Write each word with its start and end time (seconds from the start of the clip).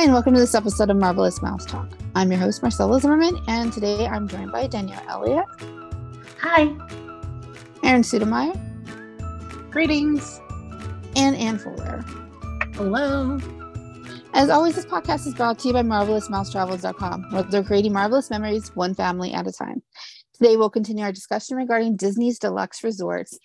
Hi, 0.00 0.04
and 0.04 0.14
welcome 0.14 0.32
to 0.32 0.40
this 0.40 0.54
episode 0.54 0.88
of 0.88 0.96
Marvelous 0.96 1.42
Mouse 1.42 1.66
Talk. 1.66 1.86
I'm 2.14 2.32
your 2.32 2.40
host, 2.40 2.62
Marcella 2.62 2.98
Zimmerman, 2.98 3.38
and 3.48 3.70
today 3.70 4.06
I'm 4.06 4.26
joined 4.26 4.50
by 4.50 4.66
Danielle 4.66 5.04
Elliott. 5.06 5.44
Hi. 6.38 6.74
Erin 7.84 8.00
Sudomir. 8.00 8.58
Greetings. 9.70 10.40
And 11.16 11.36
Anne 11.36 11.58
Fuller. 11.58 12.02
Hello. 12.76 13.38
As 14.32 14.48
always, 14.48 14.74
this 14.74 14.86
podcast 14.86 15.26
is 15.26 15.34
brought 15.34 15.58
to 15.58 15.68
you 15.68 15.74
by 15.74 15.82
MarvelousMouseTravels.com, 15.82 17.32
where 17.32 17.42
they're 17.42 17.62
creating 17.62 17.92
marvelous 17.92 18.30
memories 18.30 18.74
one 18.74 18.94
family 18.94 19.34
at 19.34 19.46
a 19.46 19.52
time. 19.52 19.82
Today, 20.32 20.56
we'll 20.56 20.70
continue 20.70 21.04
our 21.04 21.12
discussion 21.12 21.58
regarding 21.58 21.96
Disney's 21.96 22.38
deluxe 22.38 22.82
resorts. 22.82 23.38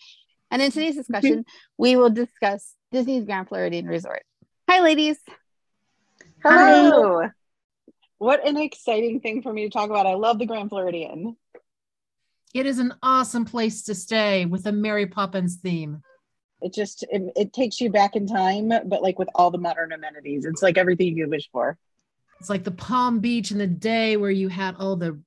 And 0.51 0.61
in 0.61 0.71
today's 0.71 0.93
mm-hmm. 0.93 0.99
discussion, 0.99 1.45
we 1.77 1.97
will 1.97 2.11
discuss 2.11 2.75
Disney's 2.93 3.25
Grand 3.25 3.49
Floridian 3.49 3.87
Resort. 3.87 4.23
Hi, 4.69 4.79
ladies. 4.79 5.17
Hello. 6.43 7.21
Hi. 7.21 7.29
What 8.17 8.47
an 8.47 8.57
exciting 8.57 9.19
thing 9.19 9.41
for 9.41 9.51
me 9.51 9.65
to 9.65 9.69
talk 9.69 9.89
about. 9.89 10.07
I 10.07 10.13
love 10.13 10.39
the 10.39 10.45
Grand 10.45 10.69
Floridian. 10.69 11.35
It 12.53 12.65
is 12.65 12.79
an 12.79 12.93
awesome 13.03 13.45
place 13.45 13.83
to 13.83 13.95
stay 13.95 14.45
with 14.45 14.65
a 14.65 14.71
Mary 14.71 15.07
Poppins 15.07 15.57
theme. 15.57 16.01
It 16.61 16.73
just 16.73 17.03
it, 17.09 17.21
it 17.35 17.53
takes 17.53 17.81
you 17.81 17.89
back 17.89 18.15
in 18.15 18.27
time, 18.27 18.69
but 18.69 19.01
like 19.01 19.19
with 19.19 19.27
all 19.35 19.51
the 19.51 19.57
modern 19.57 19.91
amenities. 19.91 20.45
It's 20.45 20.63
like 20.63 20.77
everything 20.77 21.17
you 21.17 21.29
wish 21.29 21.49
for. 21.51 21.77
It's 22.39 22.49
like 22.49 22.63
the 22.63 22.71
Palm 22.71 23.19
Beach 23.19 23.51
in 23.51 23.57
the 23.57 23.67
day 23.67 24.17
where 24.17 24.31
you 24.31 24.47
had 24.47 24.75
all 24.77 24.95
the 24.95 25.21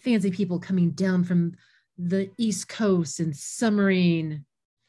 fancy 0.00 0.30
people 0.30 0.58
coming 0.58 0.90
down 0.90 1.24
from 1.24 1.54
the 1.96 2.30
East 2.36 2.68
Coast 2.68 3.20
and 3.20 3.36
summering. 3.36 4.44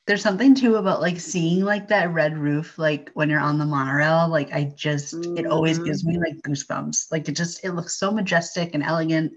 There's 0.07 0.21
something 0.21 0.53
too 0.53 0.75
about 0.75 1.01
like 1.01 1.19
seeing 1.19 1.63
like 1.63 1.87
that 1.87 2.13
red 2.13 2.37
roof, 2.37 2.77
like 2.77 3.09
when 3.15 3.29
you're 3.29 3.39
on 3.39 3.57
the 3.57 3.65
monorail. 3.65 4.27
Like 4.29 4.53
I 4.53 4.65
just, 4.75 5.15
mm-hmm. 5.15 5.37
it 5.37 5.47
always 5.47 5.79
gives 5.79 6.05
me 6.05 6.19
like 6.19 6.41
goosebumps. 6.41 7.11
Like 7.11 7.27
it 7.27 7.33
just, 7.35 7.65
it 7.65 7.71
looks 7.71 7.97
so 7.97 8.11
majestic 8.11 8.75
and 8.75 8.83
elegant, 8.83 9.33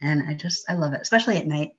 and 0.00 0.22
I 0.28 0.34
just, 0.34 0.68
I 0.68 0.74
love 0.74 0.94
it, 0.94 1.00
especially 1.00 1.36
at 1.36 1.46
night. 1.46 1.72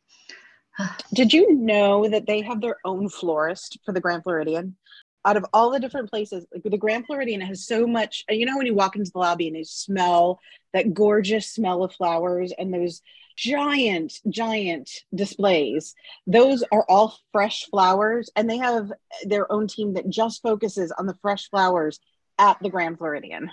Did 1.14 1.34
you 1.34 1.54
know 1.56 2.08
that 2.08 2.26
they 2.26 2.42
have 2.42 2.62
their 2.62 2.78
own 2.86 3.10
florist 3.10 3.80
for 3.86 3.92
the 3.92 4.02
Grand 4.02 4.24
Floridian? 4.24 4.78
Out 5.24 5.38
of 5.38 5.46
all 5.54 5.70
the 5.70 5.80
different 5.80 6.10
places, 6.10 6.48
like 6.52 6.64
the 6.64 6.78
Grand 6.78 7.06
Floridian 7.06 7.42
has 7.42 7.68
so 7.68 7.86
much. 7.86 8.24
You 8.30 8.46
know, 8.46 8.58
when 8.58 8.66
you 8.66 8.74
walk 8.74 8.96
into 8.96 9.12
the 9.12 9.20
lobby 9.20 9.48
and 9.48 9.58
you 9.58 9.66
smell 9.66 10.40
that 10.74 10.94
gorgeous 10.94 11.52
smell 11.52 11.84
of 11.84 11.94
flowers 11.94 12.54
and 12.58 12.74
those 12.74 13.02
giant, 13.42 14.14
giant 14.30 14.90
displays, 15.16 15.96
those 16.28 16.64
are 16.72 16.86
all 16.88 17.18
fresh 17.32 17.66
flowers. 17.66 18.30
And 18.36 18.48
they 18.48 18.58
have 18.58 18.92
their 19.26 19.52
own 19.52 19.68
team 19.68 19.96
that 19.96 20.10
just 20.10 20.44
focuses 20.44 20.92
on 20.92 21.08
the 21.08 21.18
fresh 21.22 21.50
flowers 21.50 22.00
at 22.38 22.58
the 22.62 22.70
Grand 22.70 23.00
Floridian. 23.00 23.50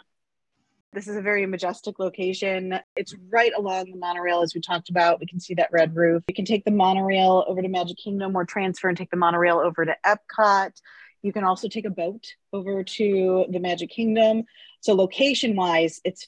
This 0.92 1.09
is 1.09 1.16
a 1.16 1.22
very 1.22 1.47
majestic 1.47 1.98
location. 1.98 2.78
It's 2.97 3.14
right 3.31 3.53
along 3.56 3.91
the 3.91 3.98
monorail, 3.98 4.42
as 4.42 4.55
we 4.55 4.61
talked 4.61 4.91
about. 4.91 5.20
We 5.20 5.27
can 5.27 5.41
see 5.41 5.55
that 5.55 5.70
red 5.72 5.97
roof. 5.97 6.22
You 6.28 6.34
can 6.34 6.44
take 6.44 6.64
the 6.64 6.70
monorail 6.70 7.44
over 7.47 7.62
to 7.62 7.69
Magic 7.69 7.97
Kingdom 7.97 8.36
or 8.36 8.44
transfer 8.44 8.89
and 8.89 8.97
take 8.97 9.11
the 9.11 9.16
monorail 9.16 9.59
over 9.59 9.84
to 9.84 9.97
Epcot. 10.05 10.72
You 11.22 11.33
can 11.33 11.44
also 11.44 11.69
take 11.69 11.84
a 11.84 11.91
boat 11.91 12.27
over 12.53 12.84
to 12.84 13.47
the 13.50 13.59
Magic 13.59 13.91
Kingdom. 13.91 14.44
So, 14.81 14.94
location 14.94 15.56
wise, 15.56 16.00
it's 16.05 16.27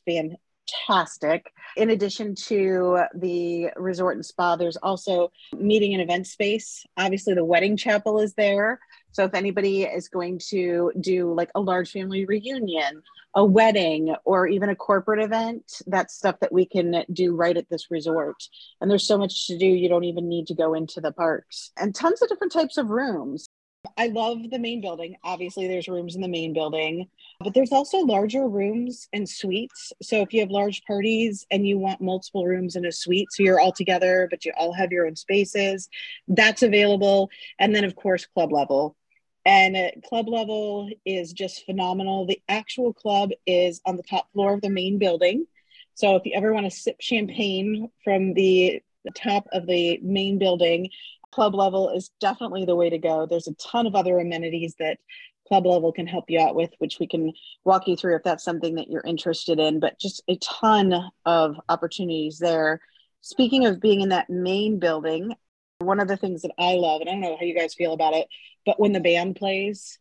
fantastic. 0.86 1.52
In 1.76 1.90
addition 1.90 2.34
to 2.46 3.04
the 3.14 3.70
resort 3.76 4.16
and 4.16 4.24
spa, 4.24 4.56
there's 4.56 4.76
also 4.76 5.30
meeting 5.56 5.94
and 5.94 6.02
event 6.02 6.26
space. 6.26 6.84
Obviously, 6.96 7.34
the 7.34 7.44
wedding 7.44 7.76
chapel 7.76 8.20
is 8.20 8.34
there. 8.34 8.80
So 9.12 9.24
if 9.24 9.34
anybody 9.34 9.82
is 9.82 10.08
going 10.08 10.40
to 10.50 10.92
do 11.00 11.32
like 11.34 11.50
a 11.54 11.60
large 11.60 11.90
family 11.90 12.24
reunion, 12.24 13.02
a 13.34 13.44
wedding, 13.44 14.14
or 14.24 14.46
even 14.46 14.68
a 14.68 14.76
corporate 14.76 15.22
event, 15.22 15.82
that's 15.86 16.14
stuff 16.14 16.40
that 16.40 16.52
we 16.52 16.66
can 16.66 17.04
do 17.12 17.34
right 17.34 17.56
at 17.56 17.68
this 17.68 17.90
resort. 17.90 18.42
And 18.80 18.90
there's 18.90 19.06
so 19.06 19.18
much 19.18 19.46
to 19.46 19.58
do, 19.58 19.66
you 19.66 19.88
don't 19.88 20.04
even 20.04 20.28
need 20.28 20.46
to 20.48 20.54
go 20.54 20.74
into 20.74 21.00
the 21.00 21.12
parks. 21.12 21.70
And 21.76 21.94
tons 21.94 22.22
of 22.22 22.28
different 22.28 22.52
types 22.52 22.76
of 22.76 22.90
rooms. 22.90 23.46
I 23.96 24.08
love 24.08 24.50
the 24.50 24.58
main 24.58 24.80
building. 24.80 25.16
Obviously, 25.24 25.66
there's 25.66 25.88
rooms 25.88 26.14
in 26.14 26.20
the 26.20 26.28
main 26.28 26.52
building, 26.52 27.08
but 27.38 27.54
there's 27.54 27.72
also 27.72 27.98
larger 27.98 28.48
rooms 28.48 29.08
and 29.12 29.28
suites. 29.28 29.92
So 30.02 30.20
if 30.22 30.32
you 30.32 30.40
have 30.40 30.50
large 30.50 30.82
parties 30.84 31.46
and 31.50 31.66
you 31.66 31.78
want 31.78 32.00
multiple 32.00 32.46
rooms 32.46 32.76
in 32.76 32.84
a 32.84 32.92
suite, 32.92 33.28
so 33.32 33.42
you're 33.42 33.60
all 33.60 33.72
together, 33.72 34.26
but 34.30 34.44
you 34.44 34.52
all 34.56 34.72
have 34.72 34.92
your 34.92 35.06
own 35.06 35.16
spaces, 35.16 35.88
that's 36.28 36.62
available. 36.62 37.30
And 37.58 37.74
then, 37.74 37.84
of 37.84 37.96
course, 37.96 38.26
club 38.26 38.52
level 38.52 38.96
and 39.44 39.76
uh, 39.76 39.90
club 40.06 40.28
level 40.28 40.90
is 41.06 41.32
just 41.32 41.64
phenomenal. 41.64 42.26
The 42.26 42.40
actual 42.48 42.92
club 42.92 43.30
is 43.46 43.80
on 43.86 43.96
the 43.96 44.02
top 44.02 44.30
floor 44.32 44.54
of 44.54 44.60
the 44.60 44.70
main 44.70 44.98
building. 44.98 45.46
So 45.94 46.16
if 46.16 46.24
you 46.24 46.32
ever 46.34 46.52
want 46.52 46.66
to 46.66 46.70
sip 46.70 46.96
champagne 47.00 47.90
from 48.04 48.34
the, 48.34 48.82
the 49.04 49.10
top 49.10 49.46
of 49.52 49.66
the 49.66 49.98
main 50.02 50.38
building, 50.38 50.90
club 51.32 51.54
level 51.54 51.90
is 51.90 52.10
definitely 52.20 52.64
the 52.64 52.76
way 52.76 52.90
to 52.90 52.98
go. 52.98 53.26
There's 53.26 53.48
a 53.48 53.54
ton 53.54 53.86
of 53.86 53.94
other 53.94 54.18
amenities 54.18 54.74
that 54.78 54.98
club 55.46 55.66
level 55.66 55.92
can 55.92 56.06
help 56.06 56.26
you 56.28 56.40
out 56.40 56.54
with, 56.54 56.70
which 56.78 56.98
we 57.00 57.06
can 57.06 57.32
walk 57.64 57.88
you 57.88 57.96
through 57.96 58.16
if 58.16 58.22
that's 58.22 58.44
something 58.44 58.76
that 58.76 58.88
you're 58.88 59.02
interested 59.04 59.58
in, 59.58 59.80
but 59.80 59.98
just 59.98 60.22
a 60.28 60.36
ton 60.36 60.94
of 61.24 61.56
opportunities 61.68 62.38
there. 62.38 62.80
Speaking 63.20 63.66
of 63.66 63.80
being 63.80 64.00
in 64.00 64.10
that 64.10 64.30
main 64.30 64.78
building, 64.78 65.34
one 65.78 66.00
of 66.00 66.08
the 66.08 66.16
things 66.16 66.42
that 66.42 66.52
I 66.58 66.74
love, 66.74 67.00
and 67.00 67.10
I 67.10 67.12
don't 67.12 67.20
know 67.20 67.36
how 67.36 67.44
you 67.44 67.58
guys 67.58 67.74
feel 67.74 67.92
about 67.92 68.14
it, 68.14 68.28
but 68.64 68.78
when 68.78 68.92
the 68.92 69.00
band 69.00 69.36
plays 69.36 69.98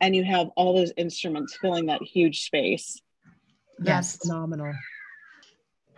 and 0.00 0.14
you 0.14 0.24
have 0.24 0.48
all 0.56 0.74
those 0.74 0.92
instruments 0.96 1.56
filling 1.60 1.86
that 1.86 2.02
huge 2.02 2.44
space. 2.44 3.00
Yes, 3.78 4.16
phenomenal. 4.16 4.72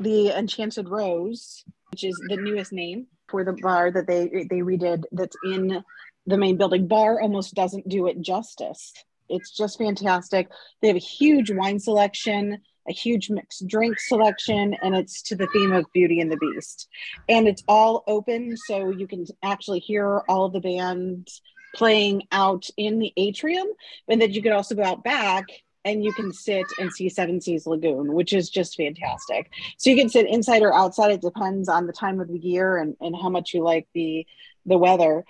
The 0.01 0.31
Enchanted 0.37 0.89
Rose, 0.89 1.65
which 1.91 2.05
is 2.05 2.17
the 2.29 2.37
newest 2.37 2.73
name 2.73 3.07
for 3.29 3.45
the 3.45 3.53
bar 3.53 3.91
that 3.91 4.07
they 4.07 4.47
they 4.49 4.61
redid 4.61 5.05
that's 5.13 5.37
in 5.45 5.83
the 6.27 6.37
main 6.37 6.57
building. 6.57 6.87
Bar 6.87 7.21
almost 7.21 7.55
doesn't 7.55 7.89
do 7.89 8.07
it 8.07 8.21
justice. 8.21 8.93
It's 9.29 9.51
just 9.51 9.79
fantastic. 9.79 10.49
They 10.81 10.89
have 10.89 10.97
a 10.97 11.01
huge 11.01 11.51
wine 11.51 11.79
selection 11.79 12.61
a 12.89 12.93
huge 12.93 13.31
mixed 13.31 13.67
drink 13.67 14.01
selection, 14.01 14.75
and 14.83 14.97
it's 14.97 15.23
to 15.23 15.37
the 15.37 15.47
theme 15.49 15.73
of 15.73 15.85
Beauty 15.93 16.21
and 16.21 16.33
the 16.33 16.39
Beast. 16.39 16.89
And 17.29 17.47
it's 17.47 17.63
all 17.69 18.03
open, 18.07 18.57
so 18.57 18.91
you 18.91 19.07
can 19.07 19.27
actually 19.43 19.81
hear 19.81 20.23
all 20.29 20.49
the 20.49 20.61
bands 20.61 21.43
playing 21.75 22.23
out 22.33 22.67
in 22.77 22.99
the 22.99 23.13
atrium, 23.17 23.67
and 24.09 24.21
then 24.21 24.33
you 24.33 24.43
could 24.43 24.53
also 24.53 24.75
go 24.75 24.83
out 24.83 25.05
back 25.05 25.45
and 25.89 26.05
you 26.05 26.13
can 26.13 26.33
sit 26.33 26.67
and 26.79 26.93
see 26.93 27.09
Seven 27.09 27.41
Seas 27.41 27.67
Lagoon, 27.67 28.13
which 28.13 28.33
is 28.33 28.51
just 28.51 28.77
fantastic. 28.77 29.51
So 29.79 29.91
you 29.91 29.97
can 29.97 30.09
sit 30.09 30.27
inside 30.29 30.63
or 30.63 30.75
outside. 30.75 31.11
It 31.11 31.23
depends 31.23 31.69
on 31.69 31.87
the 31.87 31.93
time 31.93 32.21
of 32.21 32.29
the 32.29 32.39
year 32.39 32.77
and, 32.77 32.97
and 33.01 33.17
how 33.17 33.29
much 33.29 33.55
you 33.55 33.63
like 33.63 33.89
the 33.95 34.27
the 34.67 34.79
weather. 34.79 35.25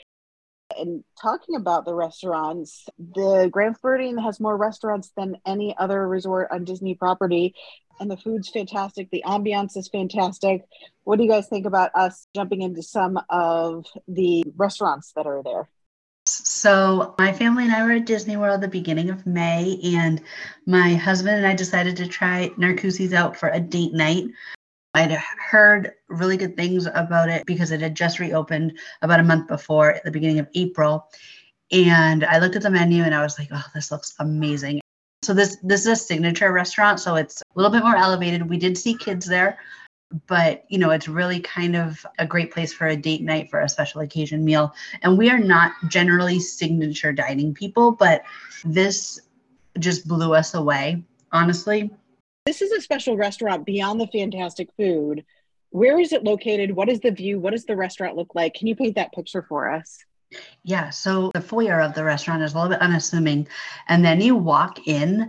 And 0.77 1.03
talking 1.21 1.57
about 1.57 1.85
the 1.85 1.95
restaurants, 1.95 2.87
the 2.99 3.49
Grand 3.51 3.79
Floridian 3.79 4.19
has 4.19 4.39
more 4.39 4.57
restaurants 4.57 5.13
than 5.17 5.39
any 5.47 5.75
other 5.79 6.07
resort 6.07 6.49
on 6.51 6.65
Disney 6.65 6.95
property. 6.95 7.55
And 8.01 8.11
the 8.11 8.17
food's 8.17 8.51
fantastic. 8.51 9.11
The 9.11 9.25
ambiance 9.27 9.77
is 9.77 9.89
fantastic. 9.89 10.65
What 11.05 11.17
do 11.17 11.25
you 11.25 11.31
guys 11.31 11.49
think 11.49 11.67
about 11.67 11.91
us 11.95 12.27
jumping 12.35 12.63
into 12.63 12.83
some 12.83 13.19
of 13.31 13.87
the 14.07 14.45
restaurants 14.57 15.13
that 15.17 15.27
are 15.27 15.43
there? 15.43 15.69
So, 16.59 17.15
my 17.19 17.33
family 17.33 17.63
and 17.63 17.73
I 17.73 17.85
were 17.85 17.93
at 17.93 18.05
Disney 18.05 18.37
World 18.37 18.63
the 18.63 18.67
beginning 18.67 19.11
of 19.11 19.25
May, 19.25 19.79
and 19.95 20.21
my 20.67 20.95
husband 20.95 21.37
and 21.37 21.47
I 21.47 21.55
decided 21.55 21.97
to 21.99 22.09
try 22.09 22.51
Narcoossee's 22.59 23.13
out 23.13 23.37
for 23.37 23.51
a 23.51 23.61
date 23.61 23.93
night. 23.93 24.25
I'd 24.93 25.13
heard 25.13 25.93
really 26.09 26.37
good 26.37 26.57
things 26.57 26.87
about 26.87 27.29
it 27.29 27.47
because 27.47 27.71
it 27.71 27.81
had 27.81 27.95
just 27.95 28.19
reopened 28.19 28.77
about 29.03 29.21
a 29.21 29.23
month 29.23 29.47
before 29.47 29.93
at 29.93 30.03
the 30.03 30.11
beginning 30.11 30.41
of 30.41 30.49
April. 30.57 31.07
And 31.71 32.25
I 32.25 32.41
looked 32.41 32.57
at 32.57 32.63
the 32.63 32.71
menu 32.71 33.05
and 33.05 33.15
I 33.15 33.23
was 33.23 33.39
like, 33.39 33.51
oh, 33.53 33.65
this 33.73 33.93
looks 33.93 34.15
amazing. 34.19 34.81
So 35.23 35.35
this 35.35 35.59
this 35.63 35.83
is 35.83 35.87
a 35.87 35.95
signature 35.95 36.53
restaurant, 36.53 36.99
so 36.99 37.15
it's 37.15 37.41
a 37.41 37.45
little 37.55 37.71
bit 37.71 37.85
more 37.85 37.95
elevated. 37.95 38.51
We 38.51 38.59
did 38.59 38.77
see 38.77 38.95
kids 38.95 39.27
there, 39.27 39.61
but 40.27 40.65
you 40.69 40.79
know, 40.79 40.91
it's 40.91 41.09
really 41.09 41.41
kind 41.41 41.77
of 41.77 42.05
a 42.19 42.27
great 42.27 42.53
place 42.53 42.73
for 42.73 42.87
a 42.87 42.97
date 42.97 43.23
night 43.23 43.51
for 43.51 43.61
a 43.61 43.69
special 43.69 44.01
occasion 44.01 44.45
meal. 44.45 44.75
And 45.03 45.19
we 45.19 45.31
are 45.31 45.39
not 45.39 45.73
generally 45.89 46.41
signature 46.41 47.13
dining 47.13 47.55
people, 47.55 47.93
but 47.93 48.23
this 48.65 49.21
just 49.79 50.09
blew 50.09 50.35
us 50.35 50.55
away, 50.55 51.05
honestly 51.33 51.91
this 52.49 52.63
is 52.63 52.73
a 52.73 52.81
special 52.81 53.15
restaurant 53.15 53.67
beyond 53.67 54.01
the 54.01 54.07
fantastic 54.07 54.71
food. 54.79 55.23
Where 55.69 56.01
is 56.01 56.15
it 56.15 56.25
located? 56.25 56.75
What 56.75 56.89
is 56.89 56.99
the 57.01 57.11
view? 57.11 57.39
What 57.39 57.51
does 57.51 57.67
the 57.67 57.77
restaurant 57.77 58.17
look 58.17 58.35
like? 58.35 58.55
Can 58.55 58.69
you 58.69 58.75
paint 58.75 58.95
that 58.95 59.13
picture 59.13 59.43
for 59.43 59.71
us? 59.71 60.03
Yeah, 60.65 60.89
so 60.89 61.31
the 61.35 61.43
foyer 61.43 61.79
of 61.79 61.93
the 61.93 62.05
restaurant 62.05 62.43
is 62.43 62.55
a 62.55 62.57
little 62.57 62.71
bit 62.71 62.81
unassuming. 62.81 63.49
And 63.89 64.03
then 64.03 64.23
you 64.23 64.35
walk 64.35 64.89
in 64.89 65.29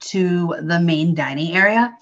to 0.00 0.54
the 0.62 0.80
main 0.80 1.14
dining 1.14 1.54
area, 1.54 1.94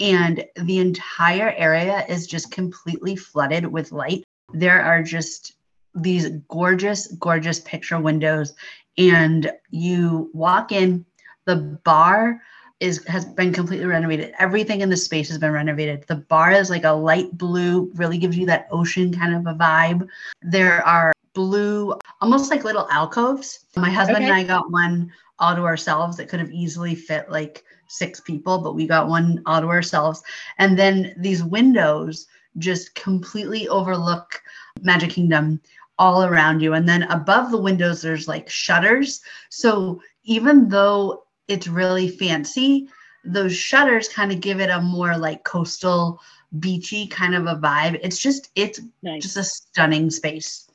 and 0.00 0.44
the 0.56 0.78
entire 0.78 1.52
area 1.56 2.04
is 2.08 2.26
just 2.26 2.50
completely 2.50 3.16
flooded 3.16 3.66
with 3.66 3.92
light. 3.92 4.24
There 4.52 4.82
are 4.82 5.02
just 5.02 5.54
these 5.94 6.28
gorgeous, 6.48 7.08
gorgeous 7.12 7.60
picture 7.60 8.00
windows, 8.00 8.54
and 8.98 9.50
you 9.70 10.30
walk 10.32 10.72
in, 10.72 11.04
the 11.46 11.56
bar 11.84 12.40
is 12.80 13.04
has 13.06 13.24
been 13.24 13.52
completely 13.52 13.86
renovated. 13.86 14.34
Everything 14.38 14.80
in 14.80 14.90
the 14.90 14.96
space 14.96 15.28
has 15.28 15.38
been 15.38 15.52
renovated. 15.52 16.04
The 16.08 16.16
bar 16.16 16.50
is 16.52 16.70
like 16.70 16.84
a 16.84 16.90
light 16.90 17.36
blue, 17.38 17.90
really 17.94 18.18
gives 18.18 18.36
you 18.36 18.46
that 18.46 18.66
ocean 18.70 19.14
kind 19.14 19.34
of 19.34 19.46
a 19.46 19.56
vibe. 19.56 20.08
There 20.42 20.84
are 20.84 21.12
blue, 21.34 21.94
almost 22.20 22.50
like 22.50 22.64
little 22.64 22.88
alcoves. 22.90 23.66
My 23.76 23.90
husband 23.90 24.18
Okay. 24.18 24.26
and 24.26 24.34
I 24.34 24.44
got 24.44 24.70
one 24.70 25.12
all 25.38 25.54
to 25.54 25.62
ourselves 25.62 26.16
that 26.16 26.28
could 26.28 26.40
have 26.40 26.50
easily 26.50 26.94
fit 26.94 27.30
like 27.30 27.64
six 27.88 28.20
people, 28.20 28.58
but 28.58 28.74
we 28.74 28.86
got 28.86 29.08
one 29.08 29.42
all 29.46 29.60
to 29.60 29.66
ourselves. 29.66 30.22
And 30.58 30.78
then 30.78 31.14
these 31.18 31.42
windows 31.44 32.26
just 32.58 32.94
completely 32.94 33.68
overlook 33.68 34.40
Magic 34.82 35.10
Kingdom 35.10 35.60
all 35.98 36.24
around 36.24 36.60
you. 36.60 36.74
And 36.74 36.88
then 36.88 37.04
above 37.04 37.50
the 37.50 37.60
windows, 37.60 38.02
there's 38.02 38.28
like 38.28 38.48
shutters. 38.48 39.20
So 39.50 40.00
even 40.24 40.68
though 40.68 41.24
it's 41.48 41.68
really 41.68 42.08
fancy, 42.08 42.88
those 43.24 43.54
shutters 43.56 44.08
kind 44.08 44.32
of 44.32 44.40
give 44.40 44.60
it 44.60 44.70
a 44.70 44.80
more 44.80 45.16
like 45.16 45.44
coastal, 45.44 46.20
beachy 46.58 47.06
kind 47.06 47.34
of 47.34 47.46
a 47.46 47.56
vibe. 47.56 47.98
It's 48.02 48.18
just, 48.18 48.50
it's 48.54 48.80
Nice. 49.02 49.22
just 49.22 49.36
a 49.36 49.44
stunning 49.44 50.10
space. 50.10 50.68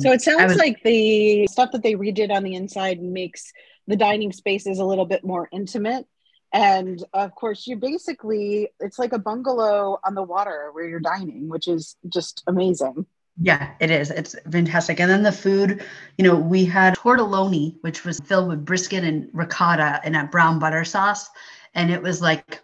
So 0.00 0.10
it 0.10 0.22
sounds 0.22 0.50
was- 0.50 0.58
like 0.58 0.82
the 0.82 1.46
stuff 1.48 1.70
that 1.72 1.82
they 1.82 1.94
redid 1.94 2.30
on 2.30 2.42
the 2.42 2.54
inside 2.54 3.00
makes 3.02 3.52
the 3.86 3.96
dining 3.96 4.32
space 4.32 4.66
is 4.66 4.78
a 4.78 4.84
little 4.84 5.06
bit 5.06 5.24
more 5.24 5.48
intimate. 5.52 6.06
And 6.52 7.02
of 7.14 7.34
course, 7.34 7.66
you 7.66 7.76
basically, 7.76 8.68
it's 8.78 8.98
like 8.98 9.12
a 9.12 9.18
bungalow 9.18 9.98
on 10.04 10.14
the 10.14 10.22
water 10.22 10.70
where 10.72 10.86
you're 10.86 11.00
dining, 11.00 11.48
which 11.48 11.66
is 11.66 11.96
just 12.08 12.42
amazing. 12.46 13.06
Yeah, 13.40 13.70
it 13.80 13.90
is. 13.90 14.10
It's 14.10 14.36
fantastic. 14.50 15.00
And 15.00 15.10
then 15.10 15.22
the 15.22 15.32
food, 15.32 15.82
you 16.18 16.24
know, 16.24 16.36
we 16.36 16.66
had 16.66 16.94
tortelloni, 16.94 17.76
which 17.80 18.04
was 18.04 18.20
filled 18.20 18.48
with 18.48 18.64
brisket 18.64 19.04
and 19.04 19.28
ricotta 19.32 20.00
and 20.04 20.14
a 20.14 20.24
brown 20.24 20.58
butter 20.58 20.84
sauce. 20.84 21.30
And 21.74 21.90
it 21.90 22.02
was 22.02 22.20
like 22.20 22.60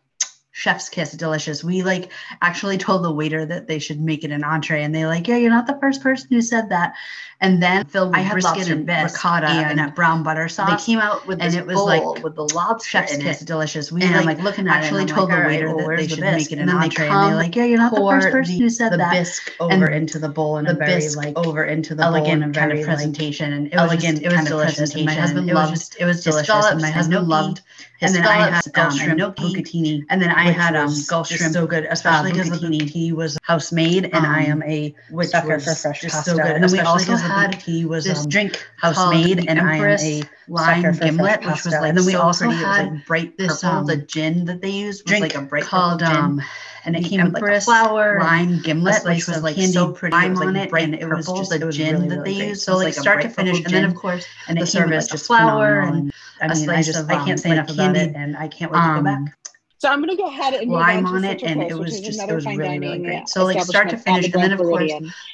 chef's 0.59 0.89
kiss 0.89 1.13
delicious. 1.13 1.63
We 1.63 1.83
like 1.85 2.11
actually 2.43 2.79
told 2.79 3.05
the 3.05 3.13
waiter 3.13 3.47
that 3.47 3.69
they 3.69 3.79
should 3.79 4.01
make 4.01 4.25
it 4.25 4.33
an 4.33 4.43
entree. 4.43 4.83
And 4.83 4.93
they 4.93 5.07
like, 5.07 5.29
yeah, 5.29 5.37
you're 5.37 5.53
not 5.53 5.69
the 5.69 5.79
first 5.81 6.03
person 6.03 6.27
who 6.31 6.43
said 6.43 6.69
that. 6.71 6.95
And 7.41 7.63
then 7.63 7.85
filled 7.87 8.09
with 8.09 8.17
I 8.17 8.23
had 8.23 8.33
brisket 8.33 8.57
lobster 8.57 8.73
and 8.73 8.85
bisque 8.85 9.15
ricotta 9.15 9.47
and, 9.47 9.79
and 9.79 9.95
brown 9.95 10.25
butter 10.25 10.49
sauce 10.49 10.85
They 10.85 10.93
came 10.93 10.99
out 10.99 11.25
with 11.29 11.41
and 11.41 11.53
this 11.53 11.61
it 11.61 11.65
was 11.65 11.77
bowl 11.77 11.87
like 11.87 12.25
with 12.25 12.35
the 12.35 12.49
lobster 12.53 12.89
chef's 12.89 13.15
in 13.15 13.21
kiss 13.21 13.39
delicious. 13.39 13.93
We 13.93 14.03
And 14.03 14.11
like, 14.11 14.21
I'm 14.21 14.27
like 14.27 14.41
looking 14.43 14.67
at 14.67 14.75
actually 14.83 15.03
it. 15.05 15.11
and 15.11 15.11
I'm 15.13 15.17
told 15.17 15.29
like, 15.29 15.37
the 15.39 15.43
"All 15.45 15.49
right, 15.49 15.55
waiter 15.63 15.77
well, 15.77 15.87
that 15.87 15.97
they 15.97 16.09
should 16.09 16.21
bisque?" 16.21 16.51
make 16.51 16.59
it 16.59 16.61
And 16.61 16.71
an 16.71 16.77
they 16.81 16.85
entree. 16.87 17.07
And 17.09 17.23
they're 17.29 17.37
like, 17.37 17.55
yeah, 17.55 17.65
you're 17.67 17.79
not 17.79 17.95
the 17.95 18.01
first 18.01 18.31
person 18.33 18.55
the- 18.57 18.61
who 18.65 18.69
said 18.69 18.91
the 18.91 18.97
that. 18.97 19.13
bisque 19.13 19.53
And 19.61 19.73
over 19.73 19.87
into 19.87 20.19
the 20.19 20.29
bowl 20.29 20.59
in 20.59 20.65
the 20.65 20.73
a 20.73 20.75
very 20.75 21.09
like 21.11 21.39
over 21.39 21.65
into 21.65 21.95
the 21.95 22.03
bowl 22.03 22.17
elegant 22.17 22.57
kind 22.57 22.73
of 22.73 22.85
presentation, 22.85 23.53
and 23.53 23.67
it 23.69 23.75
was 23.77 23.83
elegant 23.93 24.23
it 24.23 24.27
was 24.27 24.35
kind 24.35 24.47
of 24.49 24.53
delicious. 24.55 24.95
And 24.97 25.05
my 25.05 25.15
husband 25.15 25.47
loved 25.47 25.97
it 26.01 26.05
was 26.05 26.25
delicious, 26.25 26.67
and 26.67 26.81
my 26.83 26.91
husband 26.91 27.29
loved. 27.29 27.61
His 27.99 28.15
And 28.15 28.25
then 28.25 28.31
I 28.31 28.51
had 28.51 28.79
um, 28.79 28.87
um, 28.93 29.01
and 29.01 29.19
gnocchi, 29.19 29.43
bucatini, 29.55 30.05
and 30.09 30.23
then 30.23 30.31
I 30.31 30.51
had 30.51 30.77
um 30.77 30.95
Gulf 31.09 31.29
shrimp, 31.29 31.53
so 31.53 31.67
good, 31.67 31.85
especially 31.91 32.31
uh, 32.33 32.35
'cause 32.37 32.51
the 32.51 32.57
bucatini. 32.57 32.81
bucatini 32.83 33.13
was 33.13 33.37
house 33.43 33.73
made, 33.73 34.05
and 34.07 34.25
I 34.27 34.43
am 34.45 34.63
um, 34.63 34.69
a 34.69 34.95
which 35.11 35.29
sucker 35.29 35.59
for 35.59 35.75
fresh 35.75 36.01
just 36.01 36.15
pasta. 36.15 36.31
so 36.31 36.37
good. 36.37 36.53
And 36.53 36.63
then 36.63 36.71
we 36.73 36.79
also 36.79 37.13
also 37.13 37.13
'cause 37.13 37.23
the 37.23 37.29
had 37.29 37.53
bucatini 37.53 37.85
was 37.87 38.05
this 38.05 38.21
um, 38.21 38.29
drink 38.29 38.69
house 38.77 39.11
made, 39.11 39.49
and 39.49 39.61
I 39.61 39.77
am 39.77 39.99
a 40.01 40.23
lime 40.49 40.83
sucker 40.83 40.93
for 40.93 40.99
fresh 40.99 41.11
gimlet, 41.11 41.41
which 41.41 41.65
was 41.65 41.67
like, 41.75 41.89
And 41.89 41.99
then 41.99 42.07
we 42.07 42.13
so 42.13 42.21
also 42.23 42.45
pretty. 42.47 42.63
Had 42.63 42.93
like, 42.93 43.07
bright 43.07 43.37
this 43.37 43.61
purple. 43.63 43.79
um 43.79 43.87
the 43.87 43.97
gin 43.97 44.45
that 44.45 44.61
they 44.61 44.71
used 44.71 45.03
was 45.05 45.11
drink 45.11 45.23
like 45.35 45.35
a 45.35 45.43
bright 45.47 45.65
called 45.65 46.03
um, 46.03 46.41
and 46.89 46.97
it 46.97 47.05
the 47.05 47.11
came 47.11 47.23
with 47.23 47.35
like 47.35 47.43
a 47.43 47.47
Empress 47.47 47.65
flower 47.65 48.19
lime 48.19 48.49
lime 48.51 48.63
gimlet, 48.63 49.05
a 49.05 49.09
which 49.09 49.29
was 49.29 49.43
like 49.43 49.57
candied 49.57 49.75
so 49.75 49.93
pretty. 49.93 50.17
lime 50.17 50.33
It 50.33 50.39
was 50.39 50.41
on 50.49 50.57
it, 50.57 50.73
and 50.73 50.95
it 50.95 51.07
was 51.07 51.27
purple, 51.27 51.39
just- 51.45 51.51
the 51.51 51.59
gin 51.71 51.95
really, 51.95 52.09
that 52.09 52.25
they 52.25 52.33
great. 52.35 52.49
used. 52.49 52.63
So, 52.63 52.73
So 52.73 52.77
like, 52.79 52.85
like 52.87 52.95
start 52.95 53.23
to 53.23 53.29
finish, 53.29 53.59
and 53.65 53.75
then 53.75 53.85
of 53.85 53.95
course 53.95 54.27
and 54.49 54.59
the 54.59 54.63
it 54.63 54.71
came 54.73 54.85
with 54.85 54.93
service, 54.93 55.05
like 55.05 55.11
just 55.13 55.27
flour 55.27 55.83
phenomenal. 55.83 55.95
and 55.95 56.13
I 56.41 56.47
a 56.47 56.55
mean, 56.55 56.71
I 56.71 56.81
slice 56.83 56.87
just 56.87 56.99
of, 57.01 57.11
I 57.11 57.25
can't 57.25 57.39
say 57.41 57.51
like 57.51 57.59
enough 57.59 57.71
about 57.71 57.97
it, 57.97 58.15
and 58.17 58.37
I 58.37 58.49
can't 58.49 58.73
wait 58.73 58.79
to 58.85 58.89
go 58.95 59.03
back. 59.03 59.19
um, 59.19 59.33
So 59.79 59.89
I'm 59.89 59.99
going 60.03 60.11
to 60.11 60.17
go 60.17 60.27
ahead 60.29 60.55
and 60.55 60.69
move 60.69 60.79
lime 60.81 61.07
on, 61.07 61.15
on 61.17 61.23
to 61.23 61.29
it, 61.29 61.41
Central 61.41 61.51
and 61.51 61.61
Coast, 61.61 61.71
it 61.71 61.79
was 61.79 62.01
just 62.01 62.29
it 62.29 62.35
was 62.35 62.47
really 62.47 62.79
really 62.79 62.99
great. 62.99 63.29
So 63.29 63.45
like 63.45 63.61
start 63.63 63.91
to 63.91 63.97
finish, 63.97 64.25
and 64.33 64.43
then 64.43 64.53
of 64.53 64.59
course 64.59 64.93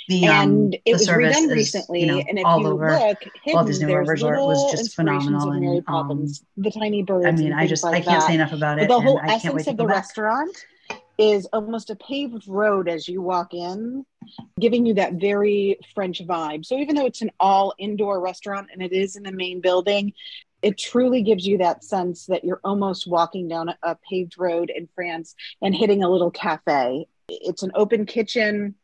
the 0.09 0.27
um 0.29 0.51
and 0.51 0.75
it 0.75 0.81
the 0.85 0.93
was 0.93 1.05
service 1.05 1.37
redone 1.37 1.45
is 1.45 1.51
recently. 1.51 2.01
you 2.01 2.07
know 2.07 2.19
and 2.29 2.39
if 2.39 2.45
all 2.45 2.61
you 2.61 2.67
over. 2.69 2.89
look, 2.91 3.19
hidden, 3.43 3.55
Walt 3.55 3.67
Disney 3.67 3.93
World 3.93 4.09
Resort 4.09 4.39
was 4.47 4.71
just 4.71 4.95
phenomenal, 4.95 5.51
and, 5.51 5.85
um, 5.89 6.27
the 6.57 6.71
tiny 6.71 7.03
birds. 7.03 7.27
I 7.27 7.31
mean, 7.33 7.53
and 7.53 7.55
I 7.61 7.67
just 7.67 7.85
like 7.85 7.95
I 7.95 8.01
can't 8.01 8.21
that. 8.21 8.27
say 8.29 8.35
enough 8.35 8.53
about 8.53 8.77
But 8.79 8.85
it, 8.85 8.89
the 8.89 9.01
whole 9.01 9.19
and 9.19 9.31
I 9.31 9.39
can't 9.39 9.55
wait 9.55 9.65
essence 9.65 9.65
to 9.65 9.71
of 9.71 9.77
the 9.79 9.85
back. 9.85 9.97
restaurant 9.97 10.67
is 11.19 11.47
almost 11.53 11.91
a 11.91 11.97
paved 11.97 12.49
road 12.49 12.89
as 12.89 13.07
you 13.07 13.23
walk 13.23 13.55
in, 13.55 14.05
giving 14.61 14.85
you 14.85 14.95
that 14.95 15.15
very 15.15 15.79
French 15.95 16.21
vibe. 16.27 16.65
So 16.65 16.77
even 16.77 16.97
though 16.97 17.07
it's 17.07 17.23
an 17.23 17.31
all 17.39 17.75
indoor 17.79 18.21
restaurant 18.21 18.69
and 18.73 18.83
it 18.83 18.93
is 18.93 19.17
in 19.17 19.23
the 19.23 19.33
main 19.33 19.61
building, 19.61 20.13
it 20.63 20.79
truly 20.79 21.23
gives 21.23 21.47
you 21.47 21.59
that 21.59 21.85
sense 21.85 22.27
that 22.27 22.45
you're 22.45 22.61
almost 22.65 23.07
walking 23.07 23.49
down 23.49 23.75
a, 23.83 23.97
paved 24.09 24.35
road 24.39 24.73
in 24.75 24.89
France 24.95 25.35
and 25.61 25.75
hitting 25.75 26.03
a 26.03 26.09
little 26.09 26.31
cafe. 26.31 27.07
It's 27.29 27.63
an 27.63 27.73
open 27.75 28.07
kitchen. 28.07 28.75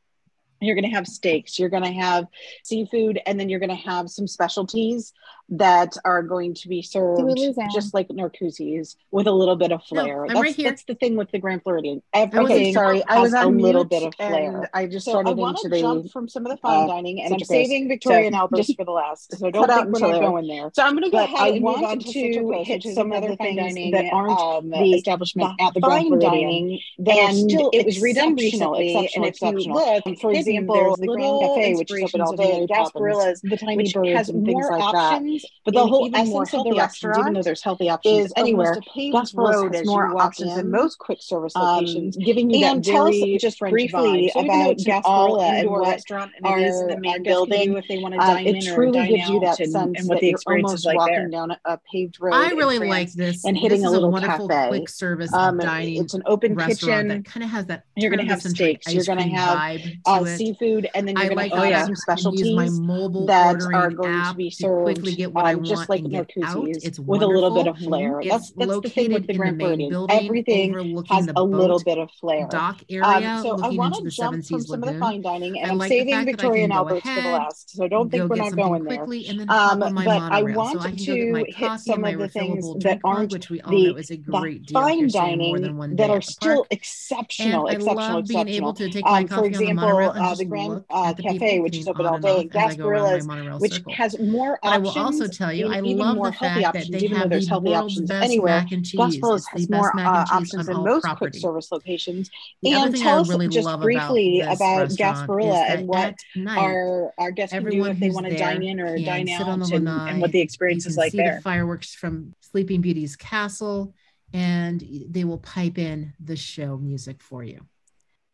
You're 0.61 0.75
going 0.75 0.89
to 0.89 0.95
have 0.95 1.07
steaks, 1.07 1.59
you're 1.59 1.71
going 1.71 1.85
to 1.85 1.93
have 1.93 2.27
seafood, 2.65 3.19
and 3.25 3.41
then 3.41 3.49
you're 3.49 3.61
going 3.61 3.71
to 3.71 3.75
have 3.77 4.11
some 4.11 4.27
specialties 4.27 5.15
that 5.51 5.97
are 6.05 6.23
going 6.23 6.55
to 6.55 6.69
be 6.69 6.83
served 6.83 7.51
just 7.73 7.95
like 7.95 8.09
Narcoossee's 8.09 8.97
with 9.11 9.27
a 9.27 9.33
little 9.33 9.57
bit 9.57 9.73
of 9.73 9.83
No, 9.93 10.05
flair. 10.05 10.27
I'm 10.27 10.29
that's, 10.35 10.41
right 10.41 10.55
here. 10.55 10.65
that's 10.65 10.85
the 10.85 10.95
thing 10.95 11.17
with 11.17 11.31
the 11.33 11.39
Grand 11.39 11.63
Floridian. 11.63 12.03
Okay, 12.37 12.63
Everything 12.63 12.73
sorry, 12.73 13.03
I 13.09 13.19
was 13.19 13.33
has 13.33 13.35
on 13.35 13.47
a 13.47 13.49
little 13.49 13.85
bit 13.85 14.03
of 14.03 14.15
flair. 14.17 14.57
and 14.59 14.69
I 14.73 14.87
just 14.87 15.07
So 15.07 15.11
started 15.11 15.37
want 15.37 15.59
into 15.59 15.63
to 15.63 15.69
the 15.69 15.81
jump 15.81 16.11
from 16.11 16.29
some 16.29 16.47
of 16.47 16.51
the 16.53 16.59
fine 16.59 16.85
uh, 16.85 16.87
dining, 16.87 17.23
and 17.23 17.35
I'm 17.35 17.45
saving 17.45 17.89
Victoria 17.89 18.27
and 18.27 18.35
So 18.35 18.41
Albert 18.41 18.57
just 18.57 18.77
for 18.77 18.85
the 18.85 18.93
last. 18.93 19.37
So 19.39 19.51
don't 19.51 19.71
out 19.71 19.87
think 19.87 19.91
we're 19.91 19.99
until 19.99 20.01
not 20.01 20.21
there. 20.21 20.21
going 20.21 20.47
there. 20.47 20.71
So 20.75 20.83
I'm 20.83 20.93
going 20.95 21.05
to 21.05 21.11
go 21.11 21.19
But 21.19 21.25
ahead 21.25 21.39
I 21.39 21.49
and 21.49 21.65
move 21.65 21.83
on 21.83 22.01
wanted 22.01 22.07
to 22.07 22.13
to 22.13 22.53
hit 22.65 22.85
some 22.87 23.13
other 23.13 23.37
fine 23.37 23.37
things 23.37 23.57
dining 23.57 23.91
that 23.91 24.07
aren't 24.11 24.43
um, 24.43 24.71
the 24.71 24.95
establishment 24.95 25.53
the 25.59 25.61
at 25.61 25.75
the 25.75 25.81
Grand 25.81 26.05
fine 26.05 26.07
Floridian. 26.07 26.31
dining 26.31 26.81
that 26.99 27.31
and 27.31 27.35
still 27.35 27.71
it 27.73 27.85
was 27.85 27.99
redone 27.99 28.37
exceptional, 28.37 28.39
recently, 28.39 29.11
and 29.15 29.25
if 29.25 29.41
you 29.43 29.63
look, 29.65 30.05
For 30.21 30.33
example, 30.33 30.75
there's 30.75 30.97
the 30.97 31.03
the 31.03 31.09
Grand 31.09 31.39
Grand 31.39 31.39
Cafe, 31.39 31.75
Cafe, 31.75 31.75
which 31.75 31.93
is 31.93 32.03
open 32.03 32.21
all 32.21 32.33
day, 32.35 32.67
Mary 32.67 32.67
Gasparillas, 32.67 33.41
the 33.43 33.57
tiny 33.57 33.77
which 33.77 33.93
birds 33.93 34.11
has 34.13 34.31
and 34.31 34.45
things 34.45 34.69
more 34.69 34.71
like 34.71 34.89
that. 34.91 35.23
Options, 35.45 35.61
But 35.65 35.75
the 35.75 35.87
whole 35.87 36.07
even 36.07 36.29
more 36.29 36.43
essence 36.43 36.55
of 36.61 36.65
the 36.65 36.79
restaurant, 36.79 37.19
even 37.21 37.33
though 37.35 37.43
there's 37.43 37.63
healthy 37.63 37.89
options 37.91 38.27
is 38.27 38.33
anywhere, 38.37 38.69
almost 38.75 38.87
a 38.89 38.91
paved 38.91 39.17
Gasparillas 39.17 39.53
road 39.55 39.75
has 39.75 39.87
more 39.87 40.17
options 40.21 40.51
in. 40.53 40.57
than 40.57 40.71
most 40.71 40.99
quick 40.99 41.19
service 41.23 41.55
Um, 41.57 41.63
locations, 41.63 42.17
giving 42.17 42.51
you 42.51 42.65
and 42.65 42.85
that 42.85 42.91
tell 42.91 43.09
us 43.09 43.17
very 43.17 43.39
just 43.39 43.59
briefly. 43.61 44.31
So 44.35 44.41
about 44.41 44.71
it's 44.73 44.87
an 44.87 45.01
all 45.05 45.39
Gasparilla 45.39 45.49
and 45.49 45.59
indoor 45.59 45.81
what 45.81 45.89
restaurant 45.91 46.33
and 46.43 46.61
it 46.61 46.67
is 46.67 46.77
in 46.77 46.83
our- 46.83 46.89
the 46.97 47.01
main 47.01 47.23
building, 47.23 47.77
if 47.77 47.89
they 47.89 47.99
want 47.99 48.15
to 48.15 48.21
uh, 48.21 48.27
dine 48.35 48.47
it 48.47 48.57
in 48.65 48.71
or 48.71 48.75
truly 48.75 48.99
dine 48.99 49.09
gives 49.09 49.29
you 49.29 49.41
that 49.41 49.61
and, 49.61 49.73
sense 49.73 49.99
and 50.01 50.09
what 50.09 50.15
that 50.17 50.21
the 50.21 50.27
you're 50.27 50.35
experience 50.35 50.73
is 50.73 50.85
almost 50.85 50.87
like 50.87 50.97
walking 50.97 51.15
there. 51.15 51.29
down 51.29 51.51
a, 51.53 51.61
a 51.67 51.79
paved 51.93 52.17
road. 52.21 52.35
I 52.35 52.51
really 52.51 52.79
like 52.79 53.13
this. 53.13 53.45
and 53.45 53.57
hitting 53.57 53.79
this 53.83 53.85
a 53.85 53.87
is 53.89 53.93
little 53.93 54.09
a 54.09 54.13
wonderful 54.13 54.49
cafe. 54.49 54.69
quick 54.69 54.89
service 54.89 55.33
Um, 55.33 55.59
dining 55.59 56.03
it's 56.03 56.15
an 56.15 56.23
open 56.27 56.57
kitchen. 56.57 57.09
that 57.09 57.25
kind 57.25 57.45
of 57.45 57.51
has 57.51 57.67
that 57.67 57.85
You're 57.97 58.11
gonna 58.11 58.25
have 58.25 58.43
the 58.43 58.49
century 58.49 58.79
steaks. 58.83 58.95
You're 58.95 59.05
gonna 59.05 59.29
have, 59.29 59.59
vibe 59.59 59.83
to 60.05 60.11
uh, 60.11 60.23
it. 60.25 60.37
seafood, 60.37 60.89
and 60.95 61.07
then 61.09 61.17
you're 61.17 61.29
going 61.35 61.51
to 61.51 61.57
have 61.57 61.81
some 61.81 61.87
can 61.89 61.97
specialties 61.97 62.71
mobile 62.81 63.27
that 63.27 63.57
are 63.63 63.91
going 63.91 64.23
to 64.25 64.35
be 64.35 64.51
to 64.51 64.67
quickly 64.83 65.13
served 65.13 65.30
get 65.31 65.35
what 65.35 65.47
I 65.47 65.53
um, 65.53 65.57
want 65.59 65.69
just 65.69 65.89
like 65.89 66.01
and 66.01 66.11
get 66.11 66.31
out. 66.45 66.67
It's 66.69 66.99
with 66.99 67.23
a 67.23 67.27
little 67.27 67.51
bit 67.51 67.67
wonderful. 67.67 67.71
of 67.71 67.79
flair. 67.79 68.21
It's 68.21 68.31
That's 68.31 68.51
that's 68.53 68.81
the 68.81 68.91
thing 68.91 69.11
located 69.11 69.13
with 69.13 69.27
the 69.27 69.33
in 69.33 69.39
the 69.39 69.39
Grand 69.39 69.57
main 69.57 69.89
building, 69.91 70.25
Everything 70.25 70.75
overlooking 70.75 71.17
has 71.17 71.27
the 71.27 71.33
a 71.37 71.43
little 71.43 71.81
bit 71.81 71.99
of 71.99 72.11
flair. 72.13 72.49
dock 72.51 72.83
area, 72.91 73.05
Um, 73.05 73.43
so 73.43 73.63
I 73.63 73.69
want 73.71 73.95
to 73.97 74.11
jump 74.11 74.45
from 74.45 74.61
some 74.61 74.83
of 74.83 74.89
the 74.89 74.99
fine 74.99 75.23
dining, 75.23 75.59
and 75.61 75.71
I 75.71 75.73
I'm 75.73 75.79
like 75.79 75.89
saving 75.89 76.25
Victoria 76.25 76.65
and 76.65 76.73
Albert's 76.73 77.09
for 77.09 77.15
the 77.23 77.29
last. 77.31 77.71
So 77.71 77.89
don't 77.89 78.11
think 78.11 78.29
we're 78.29 78.37
not 78.37 78.57
going 78.57 78.85
there. 78.85 79.03
and 79.05 79.51
Um, 79.51 79.81
but 79.81 80.09
I 80.09 80.43
want 80.43 80.81
so 80.81 80.87
I 80.89 80.93
can 80.93 81.33
go 81.33 81.45
to 81.45 81.53
hit 81.53 81.81
some 81.81 82.05
of 82.05 82.19
the 82.19 82.29
things 82.29 82.75
that 82.85 83.01
aren't 83.05 83.33
which 83.33 83.51
we 83.51 83.61
all 83.61 83.71
the 83.71 83.93
know 83.93 83.97
is 83.97 84.11
a 84.11 84.17
great 84.17 84.67
deal 84.67 84.81
fine 84.81 84.99
you're 84.99 85.09
staying 85.09 85.39
more 85.39 85.59
dining 85.59 85.97
that 85.97 86.11
are 86.11 86.21
still 86.21 86.67
exceptional, 86.71 87.67
exceptional, 87.69 88.23
being 88.23 88.49
able 88.49 88.71
exceptional. 88.71 88.75
to 88.75 88.91
take 88.91 89.09
my 89.11 89.25
Um, 89.25 89.29
for 89.29 89.43
the 89.43 89.47
example, 89.49 89.99
and 90.11 90.27
uh, 90.27 90.35
the 90.35 90.45
Grand 90.45 90.85
uh, 90.91 91.13
the 91.13 91.23
Cafe, 91.23 91.61
which 91.61 91.77
is 91.77 91.89
open 91.89 92.07
all 92.07 92.19
day, 92.19 92.49
off 92.55 92.57
as 92.57 92.67
I 92.67 92.75
go 92.77 92.89
around 92.89 93.27
my 93.27 93.41
Gasparilla's, 93.41 93.61
which 93.61 93.83
has 93.89 94.19
more 94.19 94.59
will 94.79 94.93
also 95.13 95.29
tell 95.29 95.53
you, 95.53 95.69
I 95.69 95.81
love 95.81 96.17
the 96.23 96.33
fact 96.33 96.61
that 96.61 96.77
options, 96.77 96.89
they 96.91 97.07
have 97.09 97.31
there's 97.31 97.45
the 97.45 97.51
healthy 97.51 97.71
world's 97.71 97.95
options 97.95 98.09
best 98.09 98.25
anywhere. 98.25 98.61
mac 98.61 98.73
and 98.73 98.85
cheese. 98.85 99.21
The 99.21 99.29
has 99.53 99.67
best 99.67 99.71
more 99.71 99.93
mac 99.95 100.07
uh, 100.07 100.11
and 100.11 100.27
cheese 100.47 100.55
options 100.55 100.67
than 100.67 100.77
most 100.85 101.07
quick 101.17 101.35
service 101.35 101.73
locations. 101.73 102.31
The 102.63 102.73
And 102.73 102.97
tell 102.97 103.19
I 103.19 103.21
us 103.21 103.29
really 103.29 103.49
just 103.49 103.67
love 103.67 103.81
about 103.81 103.85
briefly 103.85 104.41
about 104.41 104.89
Gasparilla 104.91 105.71
and 105.71 105.89
what 105.89 106.15
night, 106.37 106.59
our 106.59 107.13
our 107.19 107.31
guests 107.31 107.55
can 107.55 107.65
do 107.65 107.85
if 107.87 107.99
they 107.99 108.11
want 108.11 108.27
to 108.27 108.37
dine 108.37 108.63
in 108.63 108.81
or 108.81 108.99
dine 108.99 109.27
sit 109.27 109.43
on 109.43 109.61
the 109.61 109.67
out, 109.67 109.73
and, 109.73 109.89
and 109.89 110.21
what 110.21 110.33
the 110.33 110.41
experience 110.41 110.87
is 110.87 110.97
like 110.97 111.13
see 111.13 111.19
the 111.19 111.25
there. 111.25 111.41
fireworks 111.41 111.95
from 111.95 112.35
Sleeping 112.41 112.81
Beauty's 112.81 113.17
castle, 113.17 113.95
and 114.33 114.85
they 115.09 115.25
will 115.25 115.39
pipe 115.39 115.79
in 115.79 116.13
the 116.23 116.37
show 116.37 116.77
music 116.77 117.23
for 117.23 117.43
you. 117.45 117.67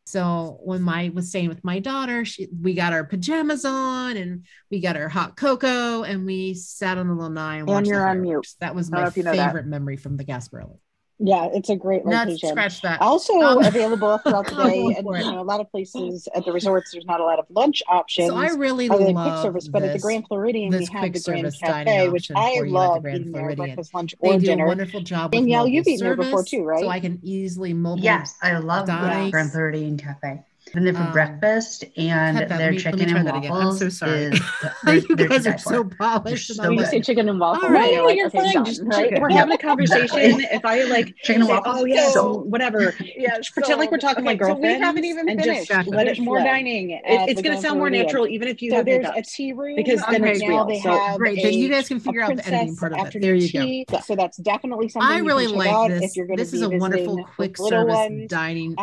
So 0.07 0.59
when 0.63 0.83
my 0.83 1.11
was 1.13 1.31
staying 1.31 1.49
with 1.49 1.65
my 1.65 1.81
daughter, 1.81 2.25
she, 2.25 2.47
we 2.63 2.75
got 2.75 2.93
our 2.93 3.03
pajamas 3.05 3.65
on 3.65 4.17
and 4.17 4.47
we 4.71 4.81
got 4.81 4.97
our 4.97 5.09
hot 5.09 5.37
cocoa 5.37 6.05
and 6.05 6.25
we 6.25 6.55
sat 6.55 6.97
on 6.97 7.09
the 7.09 7.15
lanai 7.15 7.55
and 7.55 7.61
And 7.61 7.69
watched 7.69 7.89
you're 7.89 8.07
on 8.09 8.23
mute. 8.23 8.47
That 8.61 8.77
was 8.77 8.93
I 8.93 9.01
don't 9.03 9.17
know 9.17 9.23
my 9.25 9.37
favorite 9.37 9.67
memory 9.67 9.97
from 9.97 10.17
the 10.17 10.25
Gasparilla. 10.25 10.79
Yeah, 11.19 11.49
it's 11.53 11.71
a 11.71 11.77
great 11.77 12.05
Not 12.05 12.31
scratch 12.31 12.83
that. 12.83 13.01
Also 13.01 13.33
um, 13.41 13.65
available 13.65 14.19
throughout 14.19 14.47
the 14.49 14.55
day, 14.65 14.95
and 14.99 15.07
you 15.07 15.33
know, 15.33 15.41
a 15.41 15.43
lot 15.43 15.61
of 15.61 15.71
places 15.71 16.29
at 16.35 16.45
the 16.45 16.53
resorts. 16.53 16.93
There's 16.93 17.07
not 17.07 17.21
a 17.21 17.25
lot 17.25 17.39
of 17.39 17.47
lunch 17.49 17.83
options. 17.89 18.29
So 18.29 18.37
I 18.37 18.49
really 18.49 18.89
love 18.89 18.99
quick 19.01 19.43
service, 19.43 19.67
but 19.69 19.81
this, 19.81 19.91
at 19.91 19.93
the 19.95 19.99
Grand 20.01 20.27
Floridian 20.27 20.71
we 20.77 20.85
have 20.93 21.13
the 21.13 21.21
Grand 21.21 21.55
Cafe, 21.59 22.09
which 22.11 22.31
I 22.37 22.61
love. 22.67 23.03
The 23.03 23.13
being 23.13 23.33
there, 23.33 23.57
breakfast, 23.57 23.95
lunch, 23.95 24.15
they 24.23 24.37
do 24.37 24.45
dinner. 24.45 24.65
A 24.65 24.69
wonderful 24.69 25.01
job. 25.01 25.33
Danielle, 25.33 25.67
you've 25.67 25.87
been 25.87 25.99
there 25.99 26.17
before 26.17 26.45
too, 26.45 26.65
right? 26.65 26.83
So 26.83 26.89
I 26.89 27.01
can 27.01 27.19
easily 27.23 27.73
mobile. 27.73 28.05
Yes, 28.05 28.37
I 28.43 28.59
love 28.59 28.87
the 28.87 29.29
Grand 29.31 29.53
Floridian 29.53 29.97
Cafe 29.97 30.45
been 30.77 30.85
there 30.85 30.95
for 30.95 31.01
um, 31.01 31.13
breakfast, 31.13 31.85
and 31.97 32.37
that, 32.37 32.49
their 32.51 32.71
me, 32.71 32.79
chicken 32.79 33.17
and 33.17 33.25
waffles. 33.25 33.83
I'm 33.83 33.91
so 33.91 34.07
sorry. 34.07 34.25
Is, 34.27 34.41
you 35.09 35.17
guys 35.17 35.47
are 35.47 35.59
so 35.59 35.85
polished. 35.85 36.55
So 36.55 36.71
you 36.71 36.85
say 36.87 37.01
chicken 37.01 37.29
and 37.29 37.41
waffles. 37.41 37.65
All 37.65 37.71
right, 37.71 37.93
you're, 37.93 38.07
like, 38.07 38.17
you're 38.17 38.27
okay, 38.29 38.53
fine. 38.53 38.65
Done, 38.65 38.89
right? 38.89 39.21
We're 39.21 39.31
yeah. 39.31 39.37
having 39.39 39.55
a 39.55 39.59
conversation. 39.59 40.41
if 40.53 40.65
I 40.65 40.85
like 40.85 41.17
chicken 41.23 41.43
and 41.43 41.49
waffles, 41.49 41.77
oh 41.81 41.85
yeah, 41.87 42.11
so, 42.11 42.41
whatever. 42.41 42.95
Yeah, 43.17 43.39
pretend 43.53 43.81
like 43.81 43.91
we're 43.91 43.99
talking 43.99 44.19
okay, 44.19 44.25
my 44.25 44.35
girlfriend. 44.35 44.75
So 44.75 44.79
we 44.79 44.85
haven't 44.85 45.05
even 45.05 45.27
finished. 45.27 45.69
Just, 45.69 45.89
let 45.89 46.07
it 46.07 46.21
more 46.21 46.39
dining. 46.39 47.01
It's 47.05 47.41
going 47.41 47.57
to 47.57 47.63
sound 47.63 47.79
more 47.79 47.91
natural, 47.91 48.29
even 48.29 48.49
if 48.49 48.61
you 48.63 48.75
have 48.75 48.87
a 48.87 49.23
tea 49.23 49.53
room 49.53 49.77
because 49.77 50.03
then 50.11 50.25
it's 50.25 50.47
real. 50.47 50.69
So 50.83 51.17
great, 51.17 51.43
then 51.43 51.55
you 51.55 51.69
guys 51.69 51.89
can 51.89 52.01
figure 52.01 52.23
out 52.23 52.37
the 52.37 52.47
editing 52.47 52.77
part 52.77 52.93
of 52.93 53.15
it. 53.15 53.21
There 53.21 53.35
you 53.35 53.85
go. 53.87 54.01
So 54.01 54.15
that's 54.15 54.37
definitely 54.37 54.91
something 54.91 55.11
I 55.11 55.19
really 55.19 55.47
like 55.47 55.89
this. 55.89 56.15
This 56.37 56.53
is 56.53 56.63
a 56.63 56.69
wonderful 56.69 57.25
quick 57.37 57.57
service 57.57 58.29
dining 58.29 58.75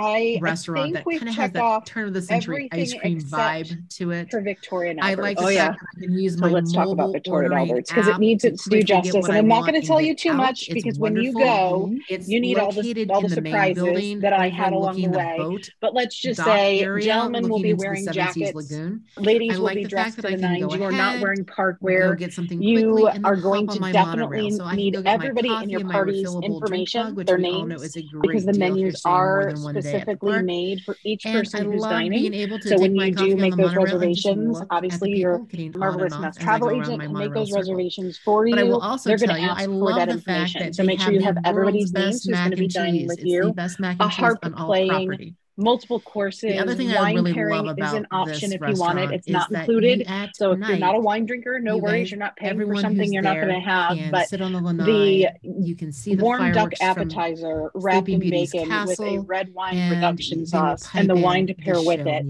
restaurant 0.41 0.93
that 0.93 1.05
kind 1.05 1.29
of 1.29 1.35
has 1.35 1.51
that 1.51 1.82
turn 1.85 2.07
of 2.07 2.13
the 2.13 2.21
century 2.21 2.69
ice 2.71 2.93
cream 2.93 3.21
vibe 3.21 3.89
to 3.97 4.11
it. 4.11 4.29
For 4.31 4.41
Victorian 4.41 4.99
I 5.01 5.13
like 5.15 5.37
oh, 5.39 5.49
yeah. 5.49 5.73
I 5.97 5.99
can 5.99 6.17
use 6.17 6.35
so 6.35 6.41
my 6.41 6.49
let's 6.49 6.71
talk 6.71 6.87
about 6.87 7.11
Victoria 7.11 7.51
Alberts 7.51 7.91
because 7.91 8.07
it 8.07 8.19
needs 8.19 8.43
it 8.43 8.59
to 8.59 8.69
do 8.69 8.83
justice. 8.83 9.27
And 9.27 9.37
I'm 9.37 9.47
not 9.47 9.61
going 9.61 9.79
to 9.79 9.85
tell 9.85 10.01
you 10.01 10.15
too 10.15 10.33
much 10.33 10.69
it's 10.69 10.73
because 10.73 10.99
wonderful. 10.99 11.33
when 11.33 11.41
you 11.41 11.45
go, 11.45 11.95
it's 12.09 12.27
you 12.27 12.39
need 12.39 12.57
all, 12.57 12.71
the 12.71 13.07
all 13.09 13.21
the 13.21 13.29
surprises 13.29 14.21
that 14.21 14.33
I 14.33 14.49
had 14.49 14.73
along 14.73 14.95
the 14.95 15.07
way. 15.07 15.35
Boat, 15.37 15.69
but 15.81 15.93
let's 15.93 16.15
just 16.15 16.43
say 16.43 16.81
area, 16.81 17.05
gentlemen 17.05 17.49
will 17.49 17.61
be 17.61 17.73
wearing 17.73 18.05
jackets. 18.11 18.53
Lagoon. 18.53 19.03
Ladies 19.17 19.59
will 19.59 19.73
be 19.73 19.85
dressed 19.85 20.19
in 20.19 20.31
the 20.31 20.37
nines. 20.37 20.73
You 20.73 20.83
are 20.83 20.91
not 20.91 21.21
wearing 21.21 21.45
park 21.45 21.77
wear. 21.81 22.15
Get 22.15 22.33
something 22.33 22.61
you 22.61 23.07
are 23.23 23.35
going 23.35 23.67
to 23.67 23.79
definitely 23.91 24.51
need 24.75 24.95
everybody 25.05 25.53
in 25.53 25.69
your 25.69 25.87
party's 25.89 26.33
information, 26.35 27.15
their 27.15 27.37
names, 27.37 27.95
because 28.21 28.45
the 28.45 28.53
menus 28.53 29.01
are 29.05 29.55
specifically 29.55 30.41
made 30.41 30.81
for 30.81 30.97
each 31.03 31.23
person 31.23 31.62
who's 31.71 31.83
dining. 31.83 32.61
so 32.61 32.79
when 32.79 32.95
you 32.95 33.11
do 33.13 33.35
make 33.35 33.55
those 33.55 33.75
reservations, 33.75 34.61
obviously 34.69 35.17
your 35.17 35.45
marvelous 35.75 36.13
enough 36.13 36.37
travel 36.37 36.69
agent 36.69 37.01
can 37.01 37.13
make 37.13 37.33
those 37.33 37.49
circle. 37.49 37.61
reservations 37.61 38.17
for 38.17 38.47
you. 38.47 38.55
But 38.55 38.59
I 38.59 38.63
will 38.63 38.81
also 38.81 39.09
They're 39.09 39.17
tell 39.17 39.37
you, 39.37 39.49
I 39.49 39.65
love 39.65 39.95
that 39.95 40.09
the 40.09 40.21
fact 40.21 40.53
that 40.59 40.75
so 40.75 40.83
make 40.83 40.99
sure 40.99 41.11
you 41.11 41.21
have 41.21 41.37
everybody's 41.45 41.93
names 41.93 42.23
who's 42.23 42.35
going 42.35 42.51
to 42.51 42.57
be 42.57 42.67
dining 42.67 43.07
with 43.07 43.23
you. 43.23 43.53
A 43.99 44.07
harp 44.07 44.41
playing 44.41 45.35
multiple 45.57 45.99
courses. 45.99 46.41
The 46.41 46.59
other 46.59 46.75
thing 46.75 46.87
wine 46.87 46.97
I 46.97 47.13
really 47.13 47.33
pairing 47.33 47.65
love 47.65 47.79
is 47.79 47.93
an 47.93 48.07
option 48.11 48.51
if 48.53 48.61
you 48.61 48.75
want 48.75 48.99
it. 48.99 49.11
It's 49.11 49.27
not 49.27 49.51
included. 49.51 50.07
So 50.33 50.51
if 50.53 50.59
you're 50.59 50.77
not 50.77 50.95
a 50.95 50.99
wine 50.99 51.25
drinker, 51.25 51.59
no 51.59 51.75
you 51.75 51.81
worries. 51.81 52.11
You're 52.11 52.19
not 52.19 52.35
paying 52.35 52.57
for 52.57 52.75
something 52.77 53.11
you're 53.11 53.21
not 53.21 53.35
going 53.35 53.49
to 53.49 53.59
have. 53.59 53.97
But 54.11 54.29
sit 54.29 54.41
on 54.41 54.53
the, 54.53 54.61
lanai, 54.61 54.85
the 54.85 55.27
you 55.41 55.75
can 55.75 55.91
see 55.91 56.15
the 56.15 56.23
warm 56.23 56.51
duck 56.53 56.73
appetizer 56.81 57.71
wrapped 57.75 58.09
in 58.09 58.19
bacon 58.19 58.67
Castle, 58.67 59.05
with 59.05 59.21
a 59.21 59.25
red 59.25 59.53
wine 59.53 59.91
reduction 59.91 60.45
sauce 60.45 60.89
and 60.93 61.09
the 61.09 61.15
wine 61.15 61.47
to 61.47 61.53
pair 61.53 61.81
with 61.81 62.05
it 62.07 62.25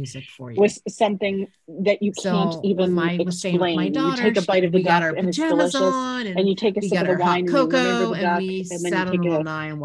with 0.57 0.79
something 0.87 1.47
that 1.67 2.01
you 2.01 2.11
can't 2.11 2.55
even 2.63 2.93
my, 2.93 3.13
explain. 3.13 3.75
My 3.75 3.89
daughter, 3.89 4.23
you 4.23 4.33
take 4.33 4.43
a 4.43 4.45
bite 4.45 4.63
of 4.63 4.71
the 4.71 4.83
duck 4.83 5.13
and 5.17 5.29
it's 5.29 5.37
delicious, 5.37 5.75
and, 5.75 6.47
you 6.47 6.55
take 6.55 6.77
a 6.77 6.81
sip 6.81 7.01
of 7.01 7.07
the 7.07 7.23
wine, 7.23 7.39
and 7.39 7.49
you 7.49 7.55
remember 7.55 8.13
the 8.13 8.21
duck, 8.21 8.41
and 8.71 8.85
then 8.85 9.01
you 9.01 9.13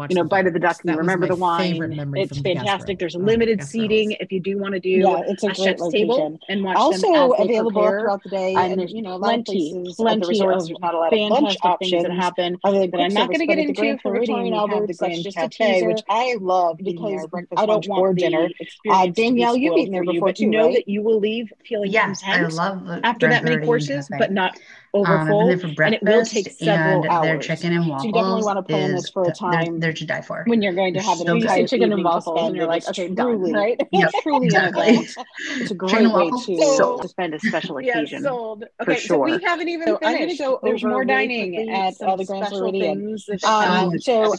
take 0.09 0.17
a 0.17 0.23
bite 0.25 0.47
of 0.47 0.53
the 0.53 0.59
duck 0.59 0.77
and 0.83 0.91
you 0.91 0.97
remember 0.97 1.27
the 1.27 1.35
wine. 1.35 2.13
It's 2.15 2.39
fantastic. 2.39 2.99
There's 2.99 3.15
a 3.15 3.19
limited 3.29 3.63
seating 3.63 4.11
if 4.19 4.31
you 4.31 4.39
do 4.39 4.57
want 4.57 4.73
to 4.73 4.79
do 4.79 4.89
yeah, 4.89 5.21
it's 5.27 5.43
a, 5.43 5.49
a 5.49 5.53
chef's 5.53 5.81
location. 5.81 6.07
table 6.07 6.39
and 6.49 6.63
watch 6.63 6.77
also 6.77 7.31
available 7.33 7.81
prepare. 7.81 7.99
throughout 8.01 8.23
the 8.23 8.29
day. 8.29 8.55
And, 8.55 8.79
and 8.79 8.89
you 8.89 9.01
know, 9.01 9.19
plenty, 9.19 9.93
plenty 9.95 10.27
resorts, 10.27 10.67
there's 10.67 10.79
not 10.79 10.93
a 10.93 10.97
lot 10.97 11.13
of 11.13 11.19
lunch 11.19 11.57
options 11.63 12.03
that 12.03 12.11
happen. 12.11 12.57
Other 12.63 12.79
than 12.79 12.91
that 12.91 13.01
I'm 13.01 13.13
not 13.13 13.27
going 13.27 13.39
to 13.39 13.45
get 13.45 13.59
into 13.59 13.97
for 13.99 14.13
Victorian 14.13 14.53
Alberts. 14.53 14.97
That's 14.97 15.21
just 15.21 15.37
a 15.37 15.49
teaser, 15.49 15.87
which 15.87 16.01
I 16.09 16.37
love 16.39 16.77
because 16.77 17.25
I 17.55 17.65
don't 17.65 17.87
want 17.87 18.01
or 18.01 18.13
dinner. 18.13 18.49
Uh, 18.89 19.07
Danielle, 19.07 19.55
you've 19.55 19.77
eaten 19.77 19.93
there 19.93 20.03
before 20.03 20.29
you, 20.29 20.33
too, 20.33 20.47
know 20.47 20.71
that 20.71 20.87
you 20.87 21.01
will 21.01 21.19
leave 21.19 21.51
feeling 21.65 21.91
yes, 21.91 22.21
I 22.25 22.41
love 22.41 22.87
after 23.03 23.29
that 23.29 23.43
many 23.43 23.65
courses, 23.65 24.09
but 24.17 24.31
not 24.31 24.57
overfull, 24.93 25.51
um, 25.51 25.75
and 25.83 25.95
it 25.95 26.03
will 26.03 26.25
take 26.25 26.51
several 26.51 27.03
and 27.03 27.11
hours. 27.11 27.25
Their 27.25 27.39
chicken 27.39 27.73
and 27.73 27.87
waffles. 27.87 28.01
So 28.01 28.07
you 28.07 28.13
definitely 28.13 28.43
want 28.43 28.57
to 28.57 28.63
plan 28.63 28.95
this 28.95 29.09
for 29.09 29.23
a 29.23 29.31
time. 29.31 29.51
They're, 29.51 29.79
they're, 29.79 29.93
to 29.93 30.05
die 30.05 30.21
for. 30.21 30.43
When 30.47 30.61
you're 30.61 30.73
going 30.73 30.93
to 30.95 31.01
have 31.01 31.17
so 31.17 31.25
an 31.27 31.37
entire 31.37 31.67
chicken 31.67 31.91
and 31.91 32.03
waffles, 32.03 32.39
and 32.41 32.55
you're 32.55 32.67
like, 32.67 32.87
okay, 32.87 33.13
truly, 33.13 33.51
done, 33.51 33.61
right? 33.61 33.81
Yep, 33.91 34.11
truly 34.23 34.45
exactly. 34.45 35.07
It's 35.51 35.71
a 35.71 35.73
great 35.73 35.91
chicken 35.91 36.13
way 36.13 36.29
to, 36.29 36.75
sold. 36.77 37.01
to 37.03 37.07
spend 37.07 37.33
a 37.33 37.39
special 37.39 37.77
occasion. 37.79 38.23
Yeah, 38.23 38.29
sold. 38.29 38.63
Okay, 38.81 38.95
for 38.95 38.99
sure. 38.99 39.27
so 39.27 39.37
we 39.37 39.43
haven't 39.43 39.69
even 39.69 39.87
so 39.87 39.97
finished. 39.97 40.39
Go 40.39 40.59
there's 40.63 40.83
more 40.83 41.05
dining 41.05 41.69
at 41.69 41.95
all 42.01 42.17
the 42.17 42.25
Grand 42.25 42.47
Floridian. 42.47 43.17
Um, 43.43 43.99
so 43.99 44.35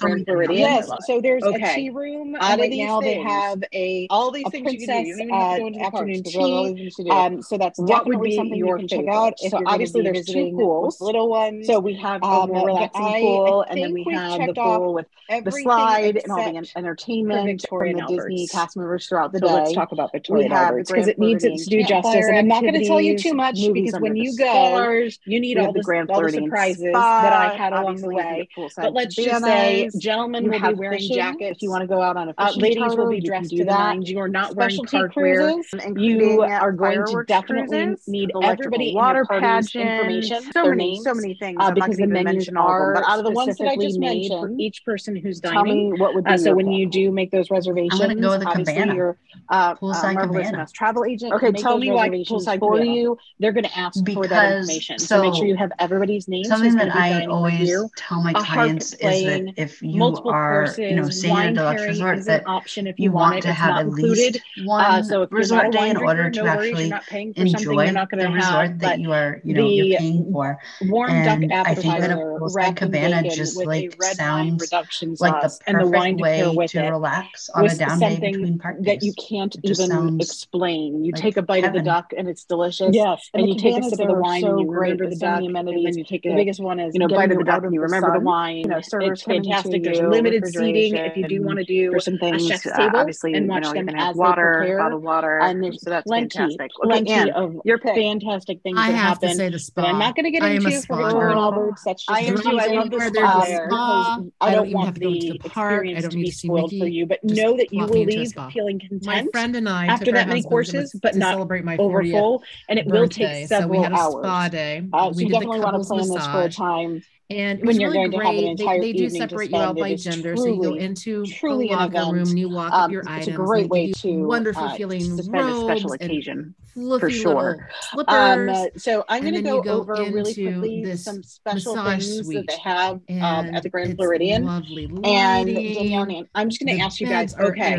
yes, 0.50 0.90
so 1.06 1.20
there's 1.20 1.44
a 1.44 1.58
tea 1.74 1.90
room. 1.90 2.34
Right 2.34 2.70
now 2.70 3.00
they 3.00 3.18
have 3.18 3.62
a 3.72 4.06
all 4.10 4.30
these 4.30 4.48
things 4.50 4.72
you 4.72 4.86
can 4.86 5.04
do. 5.04 5.08
You 5.10 5.16
don't 5.16 5.28
even 5.28 5.28
have 5.34 5.52
to 5.54 5.58
go 5.60 5.66
into 5.66 5.78
the 5.78 5.84
afternoon 5.84 6.22
tea. 6.22 7.10
Um, 7.10 7.42
so 7.42 7.58
that's 7.58 7.78
definitely 7.82 8.36
something 8.36 8.56
you 8.56 8.76
can 8.76 8.88
check 8.88 9.06
out. 9.08 9.38
So 9.38 9.60
obviously 9.66 10.02
there's 10.02 10.26
pools, 10.48 11.00
little 11.00 11.28
ones. 11.28 11.66
So 11.66 11.78
we 11.80 11.94
have 11.94 12.22
um, 12.22 12.50
a 12.50 12.64
relaxing 12.64 13.02
I, 13.02 13.20
pool, 13.20 13.64
I 13.66 13.72
and 13.72 13.82
then 13.82 13.92
we 13.92 14.04
have 14.12 14.46
the 14.46 14.54
pool 14.54 14.94
with 14.94 15.06
the 15.28 15.50
slide 15.50 16.16
and 16.16 16.32
all 16.32 16.52
the 16.52 16.70
entertainment 16.76 17.64
from 17.68 17.92
the 17.92 18.04
Disney 18.08 18.46
cast 18.48 18.76
members 18.76 19.06
throughout 19.06 19.32
the 19.32 19.38
so 19.38 19.46
day. 19.46 19.54
Let's 19.54 19.72
talk 19.72 19.92
about 19.92 20.12
Victoria 20.12 20.48
Alberts 20.50 20.90
because 20.90 21.08
it 21.08 21.18
needs 21.18 21.44
its 21.44 21.66
due 21.66 21.84
justice, 21.84 22.26
and 22.26 22.36
I'm 22.36 22.48
not 22.48 22.62
going 22.62 22.74
to 22.74 22.84
tell 22.84 23.00
you 23.00 23.18
too 23.18 23.34
much 23.34 23.56
because 23.72 24.00
when 24.00 24.16
you 24.16 24.36
go, 24.36 25.08
you 25.24 25.40
need 25.40 25.58
all 25.58 25.72
the 25.72 25.82
grand 25.82 26.10
all 26.10 26.22
the 26.22 26.30
surprises 26.30 26.92
that 26.92 27.32
I 27.32 27.54
had 27.56 27.72
along 27.72 27.96
the 27.96 28.08
way. 28.08 28.48
But 28.76 28.92
let's 28.92 29.14
just 29.14 29.44
say, 29.44 29.90
gentlemen 29.98 30.50
will 30.50 30.60
be 30.60 30.74
wearing 30.74 31.12
jackets 31.12 31.56
if 31.56 31.62
you 31.62 31.70
want 31.70 31.82
to 31.82 31.86
go 31.86 32.00
out 32.00 32.16
on 32.16 32.28
a 32.28 32.34
uh, 32.38 32.48
fishing. 32.48 32.62
Ladies 32.62 32.96
will 32.96 33.10
be 33.10 33.20
dressed 33.20 33.52
in 33.52 33.66
lines. 33.66 34.10
You 34.10 34.18
are 34.18 34.28
not 34.28 34.54
wearing 34.54 34.76
cardwear. 34.78 35.62
You 35.96 36.42
are 36.42 36.72
going 36.72 37.04
to 37.06 37.24
definitely 37.26 37.96
need 38.06 38.30
everybody 38.42 38.94
water 38.94 39.26
in 39.30 39.36
information. 39.36 39.82
pageant, 39.82 40.29
so 40.52 40.64
many, 40.64 40.92
names, 40.92 41.04
so 41.04 41.14
many 41.14 41.34
things. 41.34 41.58
Uh, 41.60 41.70
because 41.72 41.96
the 41.96 42.06
menus 42.06 42.48
are 42.56 42.94
them, 42.94 43.02
but 43.02 43.10
out 43.10 43.18
of 43.18 43.24
the 43.24 43.30
ones 43.30 43.56
that 43.58 43.68
I 43.68 43.76
just 43.76 43.98
made 43.98 44.28
for 44.28 44.50
each 44.58 44.84
person 44.84 45.16
who's 45.16 45.40
dining. 45.40 45.98
what 45.98 46.14
would 46.14 46.24
be 46.24 46.30
uh, 46.30 46.36
so 46.36 46.54
when 46.54 46.70
you 46.70 46.88
do 46.88 47.10
make 47.10 47.30
those 47.30 47.50
reservations? 47.50 48.00
I'm 48.00 48.20
go 48.20 48.38
to 48.38 48.44
the 48.44 48.50
Cabana. 48.50 48.94
Your, 48.94 49.18
uh, 49.48 49.74
uh, 49.80 50.14
Cabana. 50.14 50.66
travel 50.72 51.04
agent. 51.04 51.32
Okay, 51.34 51.52
tell 51.52 51.78
me 51.78 51.90
why. 51.90 52.08
poolside 52.08 52.58
for 52.58 52.76
cabana. 52.76 52.92
you. 52.92 53.18
They're 53.38 53.52
going 53.52 53.64
to 53.64 53.78
ask 53.78 54.02
because, 54.04 54.26
for 54.26 54.28
that 54.28 54.58
information. 54.58 54.98
So, 54.98 55.16
so, 55.16 55.22
make 55.22 55.34
sure 55.34 55.46
you 55.46 55.56
have 55.56 55.72
everybody's 55.78 56.28
names. 56.28 56.48
Something 56.48 56.76
that 56.76 56.94
I 56.94 57.26
always 57.26 57.72
tell 57.96 58.22
my 58.22 58.32
clients 58.32 58.92
is 58.94 59.24
that 59.24 59.54
if 59.56 59.82
you 59.82 60.04
are, 60.04 60.72
you 60.78 60.96
know, 60.96 61.08
staying 61.08 61.36
at 61.36 61.58
a 61.58 61.62
luxury 61.64 61.88
resort, 61.88 62.24
that 62.24 62.46
option 62.46 62.86
if 62.86 62.98
you 62.98 63.12
want 63.12 63.42
to 63.42 63.52
have 63.52 63.78
at 63.78 63.90
least 63.90 64.40
one 64.64 65.28
resort 65.30 65.72
day 65.72 65.90
in 65.90 65.96
order 65.96 66.30
to 66.30 66.44
actually 66.44 66.92
enjoy 67.36 67.92
the 67.92 68.30
resort 68.32 68.78
that 68.78 69.00
you 69.00 69.12
are, 69.12 69.40
you 69.44 69.54
know, 69.54 69.66
you're 69.66 69.98
paying 69.98 70.19
looking 70.20 70.32
for. 70.32 70.58
Warm 70.82 71.10
and 71.10 71.50
duck 71.50 71.66
appetizer. 71.66 72.38
I 72.58 72.72
Cabana 72.72 73.28
just 73.30 73.56
like 73.56 74.02
sounds 74.02 74.72
like 74.72 75.40
the 75.42 75.58
perfect 75.66 76.18
the 76.18 76.52
way 76.54 76.66
to, 76.66 76.68
to 76.68 76.90
relax 76.90 77.48
on 77.50 77.66
a 77.66 77.74
down 77.74 77.98
day 77.98 78.18
between 78.18 78.58
partners. 78.58 78.86
That 78.86 79.02
you 79.02 79.12
can't 79.14 79.56
even 79.62 80.20
explain. 80.20 81.04
You 81.04 81.12
like 81.12 81.22
take 81.22 81.36
a 81.36 81.42
bite 81.42 81.64
heaven. 81.64 81.80
of 81.80 81.84
the 81.84 81.90
duck 81.90 82.12
and 82.16 82.28
it's 82.28 82.44
delicious. 82.44 82.90
Yes, 82.92 83.28
and, 83.34 83.42
and 83.42 83.52
you 83.52 83.58
take 83.58 83.82
a 83.82 83.88
sip 83.88 84.00
of 84.00 84.08
the 84.08 84.14
wine 84.14 84.42
so 84.42 84.50
and 84.50 84.60
you 84.60 84.70
remember 84.70 85.08
the 85.08 85.16
duck. 85.16 85.40
Amenities. 85.40 85.86
And 85.86 85.96
you 85.96 86.04
take 86.04 86.22
the 86.22 86.34
biggest 86.34 86.60
one 86.60 86.78
is 86.80 86.94
you 86.94 87.00
know 87.00 87.08
bite 87.08 87.32
of 87.32 87.38
the 87.38 87.44
duck 87.44 87.62
and 87.64 87.74
you 87.74 87.80
remember 87.80 88.12
the 88.12 88.20
wine. 88.20 88.64
It's 88.70 89.22
fantastic. 89.22 89.82
There's 89.82 90.00
limited 90.00 90.46
seating 90.46 90.96
if 90.96 91.16
you 91.16 91.26
do 91.26 91.42
want 91.42 91.58
to 91.58 91.64
do 91.64 91.98
some 92.00 92.18
things. 92.18 92.46
Chef's 92.46 92.66
uh, 92.66 92.76
table 92.76 92.98
obviously, 92.98 93.34
and 93.34 93.48
watch 93.48 93.64
them 93.64 93.88
as 93.90 94.16
water, 94.16 94.60
bottle 94.60 94.76
bottled 94.78 95.02
water, 95.02 95.38
and 95.40 95.62
there's 95.62 95.82
so 95.82 95.90
that's 95.90 96.06
plenty, 96.06 96.36
fantastic. 96.36 96.70
Plenty 96.82 97.30
of 97.30 97.56
your 97.64 97.78
fantastic 97.78 98.62
things 98.62 98.78
I 98.78 98.90
that 98.90 98.96
have 98.96 99.08
happen. 99.08 99.28
To 99.30 99.34
say 99.34 99.48
the 99.48 99.58
spa 99.58 99.92
I'm 100.10 100.14
not 100.14 100.22
going 100.22 100.24
to 100.24 100.30
get 100.30 100.42
I 100.42 100.50
am 100.50 100.66
a 100.66 100.70
into 100.70 100.82
for 100.86 100.96
spa 100.96 100.96
Victoria 100.96 101.30
and 101.30 101.38
girl. 101.38 101.40
Alberts. 101.40 101.82
That's 101.84 102.04
just 102.04 102.10
I 102.10 102.20
am 102.22 102.36
too. 102.36 102.58
I 102.58 102.66
love 102.66 102.90
the 102.90 103.00
Anywhere 103.00 103.00
spa 103.00 103.12
there's 103.12 103.36
a 103.36 103.46
there. 103.46 103.68
spa, 103.68 104.18
because 104.18 104.32
I 104.40 104.50
I 104.50 104.54
don't 104.54 104.70
don't 104.70 104.72
want 104.72 104.86
have 104.86 104.94
to 104.94 105.00
the 105.00 105.32
the 105.32 105.38
park. 105.38 105.82
Experience 105.86 106.02
don't 106.02 106.10
to 106.10 106.16
be 106.18 106.24
to 106.24 106.32
see 106.32 106.48
spoiled 106.48 106.70
for 106.78 106.86
you, 106.86 107.06
but 107.06 107.20
Just 107.26 107.40
know 107.42 107.56
that 107.56 107.72
you 107.72 107.86
will 107.86 107.88
me 107.88 108.02
into 108.02 108.20
a 108.20 108.24
leave 108.24 108.28
spa. 108.28 108.50
feeling 108.50 108.80
My 109.02 109.22
friend 109.32 109.56
and 109.56 109.68
I 109.68 109.86
after 109.86 110.12
that 110.12 110.28
many 110.28 110.42
courses, 110.42 110.92
but 111.02 111.12
to 111.12 111.18
not 111.18 111.32
celebrate 111.34 111.64
my 111.64 111.76
over 111.78 112.02
full, 112.04 112.42
and 112.68 112.78
it 112.78 112.86
will 112.86 113.08
birthday. 113.08 113.42
take 113.42 113.48
So 113.48 113.66
we 113.66 113.78
several 113.78 113.82
had 113.82 113.92
a 113.92 113.98
spa 113.98 114.48
hours. 114.48 114.50
day. 114.50 114.82
Uh, 114.92 115.12
so 115.12 115.16
we 115.16 115.24
you 115.24 115.30
did 115.30 115.40
the 115.40 115.46
definitely 115.46 115.60
want 115.60 115.74
to 115.74 115.80
couples 115.80 115.88
plan 115.88 116.08
this 116.08 116.26
for 116.26 116.42
a 116.42 116.48
time 116.50 117.02
And 117.30 117.64
When 117.64 117.78
you're 117.80 117.90
really 117.92 118.08
going 118.08 118.10
to 118.10 118.26
have 118.26 118.34
an 118.34 118.56
great. 118.56 118.80
They, 118.82 118.92
they 118.92 118.92
do 118.92 119.08
separate 119.10 119.50
you 119.50 119.56
out 119.58 119.76
by 119.76 119.94
gender. 119.94 120.36
so 120.36 120.46
you 120.46 120.60
go 120.62 120.74
into 120.74 121.24
truly 121.26 121.68
the 121.68 121.74
an 121.74 121.92
locker 121.92 122.12
room 122.12 122.28
and 122.28 122.38
you 122.38 122.48
lock 122.48 122.72
Um, 122.72 122.80
up 122.82 122.90
your 122.90 123.02
it's 123.02 123.10
items. 123.10 123.28
a 123.28 123.32
great 123.38 123.68
way 123.68 123.92
to 123.92 124.24
wonderful 124.26 124.64
uh, 124.64 124.74
feeling 124.76 125.16
to 125.16 125.22
spend 125.22 125.48
a 125.48 125.60
special 125.60 125.92
occasion. 125.92 126.54
fluffy 126.74 127.12
sure. 127.12 127.68
Um, 128.08 128.48
uh, 128.48 128.64
so 128.76 129.04
I'm 129.08 129.22
going 129.22 129.34
to 129.34 129.42
go, 129.42 129.62
go 129.62 129.80
over 129.80 129.94
really 129.94 130.34
quickly 130.34 130.84
this 130.84 131.04
some 131.04 131.22
special 131.22 131.74
things 131.84 132.26
that 132.28 132.46
they 132.48 132.56
have 132.64 132.96
um, 133.10 133.54
at 133.54 133.62
the 133.62 133.68
Grand 133.70 133.96
Floridian. 133.96 134.44
lovely 134.44 134.86
And. 135.04 135.46
Danielle, 135.46 136.24
I'm 136.34 136.48
just 136.50 136.60
going 136.64 136.76
to 136.78 136.82
ask 136.84 137.00
you 137.00 137.06
guys. 137.06 137.36
Okay, 137.38 137.74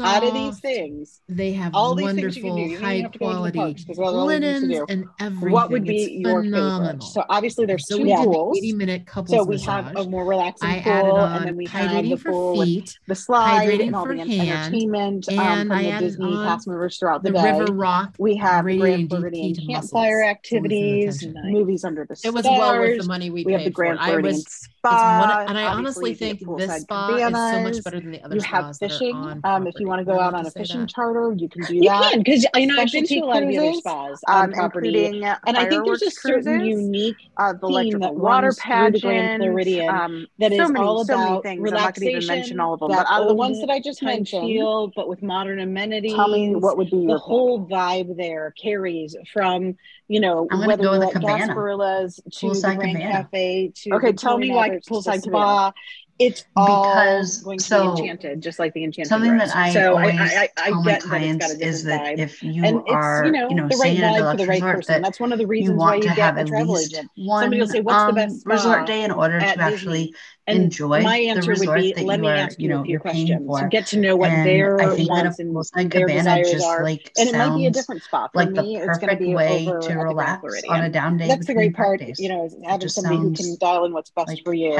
out 0.00 0.24
of 0.24 0.32
these 0.34 0.58
things, 0.60 1.20
They 1.28 1.52
have 1.52 1.74
all 1.74 1.94
these 1.94 2.12
things 2.12 2.36
you 2.36 2.42
can 2.42 2.50
wonderful, 2.52 2.66
do. 2.68 2.70
You 2.72 2.78
high 2.78 2.94
have 3.02 3.12
to 3.12 3.18
go 3.18 3.26
to 3.26 3.34
the 3.34 3.52
quality 3.52 3.58
parks 3.58 3.84
because 3.84 3.96
there's 3.98 4.08
all 4.08 4.26
these 4.26 4.38
things 4.40 4.60
to 4.60 4.66
linens 4.68 4.90
and 4.90 5.04
everything. 5.20 5.50
what 5.50 5.70
would 5.70 5.84
be 5.84 6.02
it's 6.02 6.12
your 6.14 6.42
favorite? 6.42 6.50
phenomenal. 6.56 7.06
So 7.06 7.24
obviously 7.28 7.66
there's 7.66 7.84
two 7.84 8.04
pools. 8.04 8.58
80 8.86 8.92
minute 8.92 9.06
couples 9.06 9.30
So 9.38 9.44
we 9.44 9.54
massage. 9.56 9.84
have 9.84 9.96
a 9.96 10.08
more 10.08 10.24
relaxing 10.24 10.68
I 10.68 10.80
pool, 10.80 10.92
added 10.92 11.36
and 11.36 11.44
then 11.46 11.56
we 11.56 11.66
have 11.66 12.04
the 12.04 12.16
for 12.16 12.30
pool 12.30 12.58
with 12.58 12.68
feet, 12.68 12.98
the 13.06 13.14
slide 13.14 13.68
hydrating 13.68 13.86
and 13.88 13.96
all 13.96 14.06
for 14.06 14.14
the 14.16 14.24
hand, 14.24 14.74
entertainment 14.74 15.28
um, 15.28 15.38
and 15.38 15.68
from 15.68 15.76
I 15.78 15.82
the 15.82 15.90
added 15.90 16.06
Disney 16.06 16.26
on 16.26 16.46
cast 16.46 16.66
members 16.68 16.98
throughout 16.98 17.22
the, 17.22 17.32
the 17.32 17.38
day. 17.38 17.58
River 17.58 17.72
Rock. 17.72 18.14
we 18.18 18.36
have 18.36 18.64
the 18.64 18.78
radiating 18.78 19.06
Grand 19.08 19.10
Floridian 19.10 19.54
campfire 19.68 20.22
activities, 20.24 21.22
and 21.22 21.36
movies 21.52 21.84
under 21.84 22.04
the 22.04 22.16
stars. 22.16 22.34
It 22.34 22.38
stars. 22.38 22.52
was 22.52 22.58
well 22.58 22.78
worth 22.78 23.00
the 23.02 23.08
money 23.08 23.30
we, 23.30 23.44
We 23.44 23.52
have 23.52 23.64
the 23.64 23.70
Grand 23.70 23.98
for 23.98 24.04
Floridian 24.06 24.42
was, 24.90 25.00
spa. 25.00 25.18
it's 25.22 25.28
one, 25.38 25.48
and 25.48 25.58
I 25.58 25.64
honestly 25.72 26.14
think 26.14 26.38
this 26.40 26.48
poolside 26.48 26.80
spa 26.80 27.16
is 27.16 27.22
so 27.32 27.60
much 27.60 27.84
better 27.84 28.00
than 28.00 28.10
the 28.12 28.22
other 28.22 28.34
You 28.36 28.42
have 28.42 28.64
spas 28.64 28.78
that 28.78 28.90
fishing. 28.90 29.14
on 29.14 29.40
Um, 29.44 29.66
if 29.66 29.74
you 29.78 29.86
want 29.86 30.00
to 30.00 30.04
go 30.04 30.18
out 30.20 30.34
on 30.34 30.46
a 30.46 30.50
fishing 30.50 30.80
that? 30.80 30.88
charter, 30.88 31.34
you 31.36 31.48
can 31.48 31.62
do 31.64 31.74
You 31.74 31.82
that. 31.84 32.12
can 32.12 32.20
because 32.20 32.46
you 32.54 32.66
know 32.66 32.80
I've 32.80 32.90
been 32.92 33.02
to 33.04 33.06
Specialty 33.06 33.20
a 33.20 33.24
lot 33.24 33.42
of 33.42 33.48
the 33.48 33.58
other 33.58 33.66
cruises, 33.66 33.78
spas 33.80 34.20
on 34.28 34.44
um, 34.44 34.52
property, 34.52 34.88
including 34.88 35.24
and 35.24 35.56
I 35.56 35.68
think 35.68 35.84
there's 35.84 36.02
a 36.02 36.10
certain 36.10 36.58
cruises, 36.60 36.82
unique 36.82 37.16
uh, 37.36 37.52
the 37.52 37.68
theme 37.68 37.98
that 38.00 38.14
water 38.14 38.46
runs 38.46 38.56
the 38.56 38.62
Grand 38.62 38.94
pageant. 39.02 39.40
Floridian 39.42 39.88
Um, 39.90 40.26
that 40.38 40.52
is 40.52 40.58
so 40.58 40.68
many, 40.68 40.84
all 40.84 41.04
so 41.04 41.16
many 41.16 41.30
about 41.30 41.42
things. 41.42 41.58
I'm 41.66 41.74
not 41.74 41.94
going 41.94 41.94
to 41.94 42.16
even 42.16 42.26
mention 42.26 42.56
relaxation, 42.56 42.60
all 42.60 42.74
of 42.74 42.80
them, 42.80 42.88
but 42.90 43.06
out 43.10 43.22
of 43.22 43.28
the 43.28 43.34
ones 43.34 43.60
that 43.60 43.70
I 43.70 43.80
just 43.80 44.02
mentioned, 44.02 44.42
feel, 44.46 44.88
but 44.94 45.08
with 45.08 45.22
modern 45.22 45.60
amenities. 45.60 46.14
tell 46.14 46.28
me 46.28 46.54
what 46.54 46.76
would 46.78 46.90
be 46.90 47.06
the 47.06 47.18
whole 47.18 47.66
vibe 47.66 48.16
there 48.16 48.54
carries 48.60 49.16
from 49.32 49.76
you 50.08 50.20
know 50.20 50.46
I'm 50.50 50.58
gonna 50.58 50.68
whether 50.68 50.82
go 50.84 50.90
with 50.92 51.00
you're 51.02 51.12
the 51.12 51.20
cabana. 51.20 51.54
Gasparilla's 51.54 52.16
to 52.16 52.22
the 52.24 52.30
Poolside 52.54 52.76
Grand 52.76 52.96
cabana. 52.96 53.12
Cafe 53.12 53.72
to 53.74 53.94
Okay, 53.94 54.12
tell 54.12 54.38
me 54.38 54.50
why 54.50 54.66
Albert's 54.66 54.88
poolside 54.88 55.22
spa. 55.22 55.72
It's 56.18 56.44
all 56.56 56.94
Because- 56.94 57.42
going 57.42 57.58
to 57.58 57.64
so, 57.64 57.94
be 57.94 58.00
enchanted, 58.02 58.40
just 58.42 58.58
like 58.58 58.72
the 58.72 58.84
enchanted 58.84 59.08
Something 59.08 59.32
Rose. 59.32 59.48
that 59.52 59.56
I 59.56 59.72
so 59.72 59.96
always 59.96 60.14
I, 60.18 60.24
I, 60.24 60.48
I 60.56 60.70
tell 60.70 60.82
my 60.82 60.92
that 60.92 61.02
clients 61.02 61.52
a 61.52 61.58
different 61.58 61.62
is 61.74 61.84
that 61.84 62.00
vibe. 62.02 62.18
if 62.18 62.42
you 62.42 62.64
and 62.64 62.82
are, 62.88 63.26
you 63.26 63.32
know, 63.32 63.68
the 63.68 63.76
right 63.76 63.96
vibe 63.98 64.30
for 64.30 64.36
the 64.38 64.46
right 64.46 64.62
resort, 64.62 64.76
person. 64.76 64.92
that 64.94 65.02
That's 65.02 65.20
one 65.20 65.32
of 65.32 65.38
the 65.38 65.44
you 65.44 65.48
reasons 65.48 65.78
why 65.78 65.96
you 65.96 66.02
to 66.02 66.08
get 66.08 66.18
have 66.18 66.36
a 66.38 66.40
at 66.40 66.46
travel 66.46 66.74
least 66.74 66.94
agent. 66.94 67.10
one 67.16 67.42
Somebody 67.42 67.60
will 67.60 67.68
say, 67.68 67.80
"What's 67.82 68.02
the 68.04 68.08
um, 68.08 68.14
best 68.14 68.46
resort 68.46 68.86
day 68.86 69.04
in 69.04 69.10
order 69.10 69.38
to 69.40 69.60
actually 69.60 70.14
And 70.46 70.58
enjoy 70.62 71.02
my 71.02 71.18
the 71.18 71.28
answer 71.28 71.50
would 71.52 71.60
resort 71.60 71.80
be, 71.80 71.92
that 71.92 72.04
let 72.04 72.16
you 72.16 72.22
me 72.22 72.28
are, 72.28 72.34
ask 72.34 72.58
you 72.58 72.68
you 72.68 72.74
a 72.74 72.78
know, 72.78 72.82
few 72.84 72.92
you're 72.92 73.00
paying 73.00 73.26
questions 73.26 73.46
for. 73.46 73.60
to 73.60 73.68
get 73.68 73.86
to 73.88 73.98
know 73.98 74.16
what 74.16 74.30
and 74.30 74.46
their 74.46 74.80
I 74.80 74.94
think 74.96 75.08
that 75.08 75.24
wants 75.24 75.38
a 75.38 75.42
and 75.42 75.54
poolside 75.54 75.90
cabana 75.90 76.14
desires 76.14 76.50
just 76.52 76.64
are. 76.66 76.82
like 76.84 77.12
And 77.18 77.28
it 77.28 77.36
might 77.36 77.56
be 77.56 77.66
a 77.66 77.70
different 77.70 78.02
spot. 78.02 78.32
For 78.32 78.38
like 78.38 78.54
the 78.54 78.62
me, 78.62 78.78
perfect 78.78 79.18
be 79.18 79.34
way 79.34 79.66
to 79.66 79.88
the 79.88 79.96
relax 79.98 80.62
on 80.68 80.84
a 80.84 80.88
down 80.88 81.18
day 81.18 81.28
That's 81.28 81.46
the 81.46 81.54
great 81.54 81.74
part, 81.74 82.00
you 82.18 82.28
know, 82.28 82.48
having 82.64 82.88
somebody 82.88 83.16
who 83.16 83.32
can 83.32 83.56
dial 83.60 83.84
in 83.84 83.92
what's 83.92 84.10
best 84.10 84.42
for 84.44 84.54
you. 84.54 84.74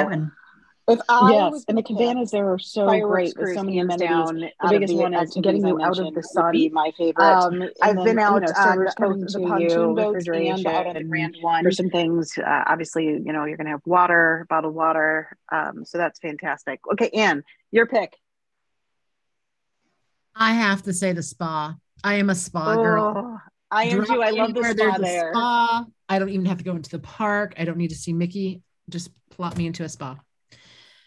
Heaven. 0.88 1.00
If 1.00 1.06
I 1.08 1.30
Yes, 1.32 1.52
was 1.52 1.64
and 1.68 1.78
the 1.78 1.82
cabanas 1.82 2.30
there 2.30 2.50
are 2.52 2.58
so 2.58 2.86
great 3.00 3.36
with 3.36 3.48
so 3.54 3.62
cruise, 3.62 3.64
many 3.64 3.78
hands 3.78 3.94
amenities. 3.94 4.08
down, 4.08 4.50
The 4.62 4.68
biggest 4.70 4.92
the 4.94 4.98
one 5.00 5.14
is 5.14 5.34
getting 5.34 5.66
you 5.66 5.80
out 5.82 5.98
of 5.98 6.14
the 6.14 6.22
sun. 6.22 6.52
be 6.52 6.68
my 6.68 6.92
favorite. 6.96 7.24
Um, 7.24 7.62
I've 7.82 7.96
then, 7.96 8.04
been 8.04 8.16
you 8.16 8.22
out 8.22 8.42
know, 8.42 8.48
on 8.48 8.54
servers 8.54 8.94
both 8.94 8.96
coming 8.96 9.20
the 9.20 9.26
to 9.26 9.40
pontoon 9.40 9.68
you, 9.68 9.94
boats 9.94 10.26
and 10.28 10.66
out 10.66 10.86
on 10.86 10.94
the 10.94 11.00
refrigeration 11.00 11.08
Grand 11.08 11.36
One. 11.40 11.64
for 11.64 11.70
some 11.72 11.90
things. 11.90 12.38
Uh, 12.38 12.64
obviously, 12.66 13.04
you 13.06 13.32
know, 13.32 13.44
you're 13.44 13.56
going 13.56 13.66
to 13.66 13.72
have 13.72 13.82
water, 13.84 14.46
bottled 14.48 14.74
water. 14.74 15.36
Um, 15.50 15.84
so 15.84 15.98
that's 15.98 16.20
fantastic. 16.20 16.80
Okay, 16.92 17.10
Anne, 17.10 17.42
your 17.72 17.86
pick. 17.86 18.14
I 20.34 20.52
have 20.52 20.82
to 20.82 20.92
say 20.92 21.12
the 21.12 21.22
spa. 21.22 21.74
I 22.04 22.14
am 22.14 22.30
a 22.30 22.34
spa 22.34 22.76
girl. 22.76 23.12
Oh, 23.16 23.38
I 23.70 23.84
am 23.84 24.04
Drop 24.04 24.08
too. 24.08 24.22
I 24.22 24.30
love 24.30 24.54
the 24.54 24.62
spa 24.62 24.74
there's 24.74 24.94
a 24.96 25.02
there. 25.02 25.32
spa. 25.32 25.86
I 26.08 26.18
don't 26.18 26.28
even 26.28 26.46
have 26.46 26.58
to 26.58 26.64
go 26.64 26.76
into 26.76 26.90
the 26.90 26.98
park. 26.98 27.54
I 27.58 27.64
don't 27.64 27.78
need 27.78 27.88
to 27.88 27.96
see 27.96 28.12
Mickey. 28.12 28.62
Just 28.88 29.10
plop 29.30 29.56
me 29.56 29.66
into 29.66 29.82
a 29.82 29.88
spa. 29.88 30.16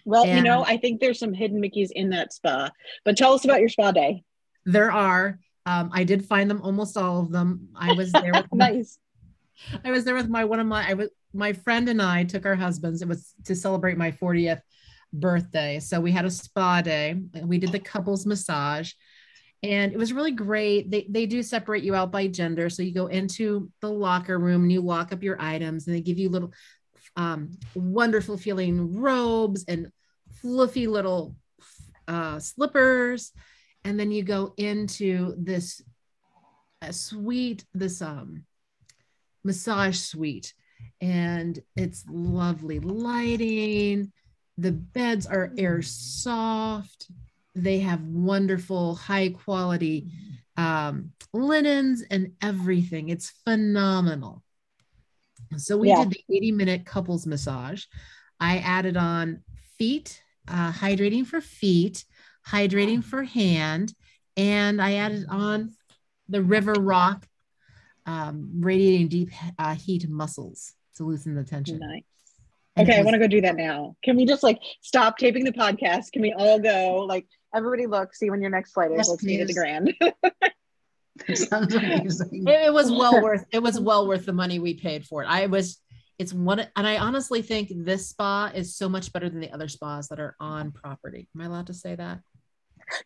Well, 0.10 0.26
you 0.26 0.42
know, 0.42 0.66
I 0.66 0.78
think 0.78 1.00
there's 1.00 1.20
some 1.20 1.34
hidden 1.34 1.62
Mickeys 1.62 1.92
in 1.92 2.10
that 2.10 2.34
spa. 2.34 2.72
But 3.06 3.16
tell 3.16 3.34
us 3.34 3.46
about 3.46 3.60
your 3.60 3.70
spa 3.70 3.92
day. 3.92 4.24
There 4.66 4.92
are. 4.92 5.40
Um, 5.68 5.92
I 5.94 6.04
did 6.04 6.26
find 6.26 6.50
them, 6.50 6.64
almost 6.64 6.98
all 6.98 7.20
of 7.20 7.32
them. 7.32 7.70
I 7.76 7.94
was 7.94 8.12
there 8.12 8.32
with 8.34 8.48
my, 8.52 8.72
Nice. 8.72 8.98
I 9.86 9.92
was 9.92 10.06
there 10.06 10.16
with 10.16 10.28
my 10.28 10.46
one 10.46 10.60
of 10.60 10.66
my 10.66 10.90
I 10.90 10.94
was 10.96 11.10
my 11.32 11.54
friend 11.54 11.88
and 11.90 12.02
I 12.02 12.24
took 12.24 12.48
our 12.48 12.56
husbands. 12.56 13.04
It 13.04 13.08
was 13.08 13.36
to 13.46 13.56
celebrate 13.56 13.98
my 13.98 14.10
40th 14.10 14.62
birthday. 15.14 15.80
So 15.80 16.02
we 16.02 16.12
had 16.12 16.26
a 16.26 16.32
spa 16.32 16.82
day. 16.82 17.12
and 17.12 17.48
We 17.48 17.60
did 17.60 17.72
the 17.72 17.80
couples 17.80 18.26
massage. 18.26 18.94
And 19.62 19.94
it 19.94 19.98
was 19.98 20.12
really 20.12 20.32
great. 20.32 20.90
They 20.90 21.06
they 21.08 21.28
do 21.28 21.44
separate 21.44 21.84
you 21.84 21.94
out 21.94 22.12
by 22.12 22.26
gender. 22.26 22.72
So 22.72 22.82
you 22.82 22.96
go 22.96 23.08
into 23.08 23.70
the 23.82 23.92
locker 23.92 24.40
room 24.40 24.64
and 24.64 24.72
you 24.72 24.82
lock 24.82 25.14
up 25.14 25.22
your 25.22 25.40
items 25.40 25.86
and 25.86 25.96
they 25.96 26.02
give 26.02 26.18
you 26.18 26.30
little 26.30 26.52
um, 27.16 27.52
wonderful 27.76 28.38
feeling 28.38 28.96
robes 28.96 29.66
and 29.68 29.92
fluffy 30.42 30.88
little 30.88 31.36
uh, 32.08 32.40
slippers. 32.40 33.32
And 33.84 34.00
then 34.00 34.12
you 34.12 34.24
go 34.24 34.54
into 34.58 35.36
this 35.38 35.82
uh, 36.82 36.92
suite, 36.92 37.66
this 37.74 38.02
um, 38.02 38.46
massage 39.44 39.98
suite, 39.98 40.54
and 41.02 41.60
it's 41.76 42.04
lovely 42.10 42.80
lighting. 42.80 44.12
The 44.58 44.72
beds 44.74 45.26
are 45.26 45.54
air 45.58 45.82
soft. 45.82 47.10
They 47.56 47.80
have 47.80 48.02
wonderful, 48.02 48.96
high 48.96 49.30
quality 49.30 50.08
um, 50.58 51.12
linens 51.34 52.04
and 52.12 52.34
everything. 52.42 53.10
It's 53.10 53.30
phenomenal. 53.46 54.44
So 55.58 55.78
we 55.78 55.90
Yeah. 55.90 56.04
did 56.04 56.12
the 56.12 56.24
80 56.36 56.52
minute 56.52 56.86
couples 56.86 57.26
massage. 57.26 57.86
I 58.40 58.58
added 58.60 58.98
on 58.98 59.42
feet, 59.80 60.22
uh, 60.48 60.72
hydrating 60.72 61.26
for 61.26 61.42
feet, 61.42 62.06
hydrating 62.48 63.04
for 63.04 63.24
hand, 63.24 63.94
and 64.38 64.80
I 64.80 64.94
added 64.96 65.26
on 65.30 65.72
the 66.28 66.44
River 66.44 66.74
Rock 66.74 67.26
um, 68.06 68.52
radiating 68.60 69.08
deep 69.08 69.30
uh, 69.58 69.74
heat 69.74 70.08
muscles 70.08 70.74
to 70.98 71.04
loosen 71.04 71.34
the 71.34 71.44
tension. 71.44 71.80
Nice. 71.80 72.04
And 72.76 72.88
it 72.88 72.92
Okay, 72.92 73.00
I 73.00 73.04
want 73.04 73.16
to 73.16 73.20
go 73.20 73.28
do 73.28 73.42
that 73.42 73.56
now. 73.56 73.96
Can 74.04 74.16
we 74.16 74.26
just 74.26 74.44
like 74.44 74.60
stop 74.82 75.18
taping 75.18 75.44
the 75.44 75.52
podcast? 75.52 76.12
Can 76.12 76.22
we 76.22 76.34
all 76.34 76.60
go? 76.60 77.06
Like 77.08 77.26
Everybody 77.54 77.88
look, 77.88 78.14
see 78.14 78.30
when 78.30 78.42
your 78.42 78.52
next 78.52 78.74
flight 78.74 78.92
is. 78.92 78.98
Yes, 78.98 79.10
let's 79.10 79.24
meet 79.24 79.42
at 79.42 79.48
the 79.48 79.54
please. 79.54 79.58
Grand. 79.58 79.94
Sounds 81.34 81.74
amazing. 81.74 82.48
it, 82.48 82.68
it 82.68 82.74
was 82.74 82.90
well 82.90 83.22
worth 83.22 83.44
it 83.52 83.62
was 83.62 83.78
well 83.78 84.08
worth 84.08 84.26
the 84.26 84.32
money 84.32 84.58
we 84.58 84.74
paid 84.74 85.06
for 85.06 85.22
it 85.22 85.26
i 85.28 85.48
was 85.48 85.82
it's 86.20 86.34
one 86.34 86.60
and 86.76 86.88
i 86.88 86.98
honestly 86.98 87.42
think 87.42 87.72
this 87.74 88.10
spa 88.10 88.52
is 88.54 88.76
so 88.76 88.88
much 88.88 89.12
better 89.12 89.30
than 89.30 89.40
the 89.40 89.52
other 89.52 89.68
spas 89.68 90.08
that 90.10 90.20
are 90.20 90.36
on 90.40 90.72
property 90.72 91.28
am 91.36 91.42
i 91.42 91.46
allowed 91.46 91.68
to 91.68 91.74
say 91.74 91.96
that 91.96 92.20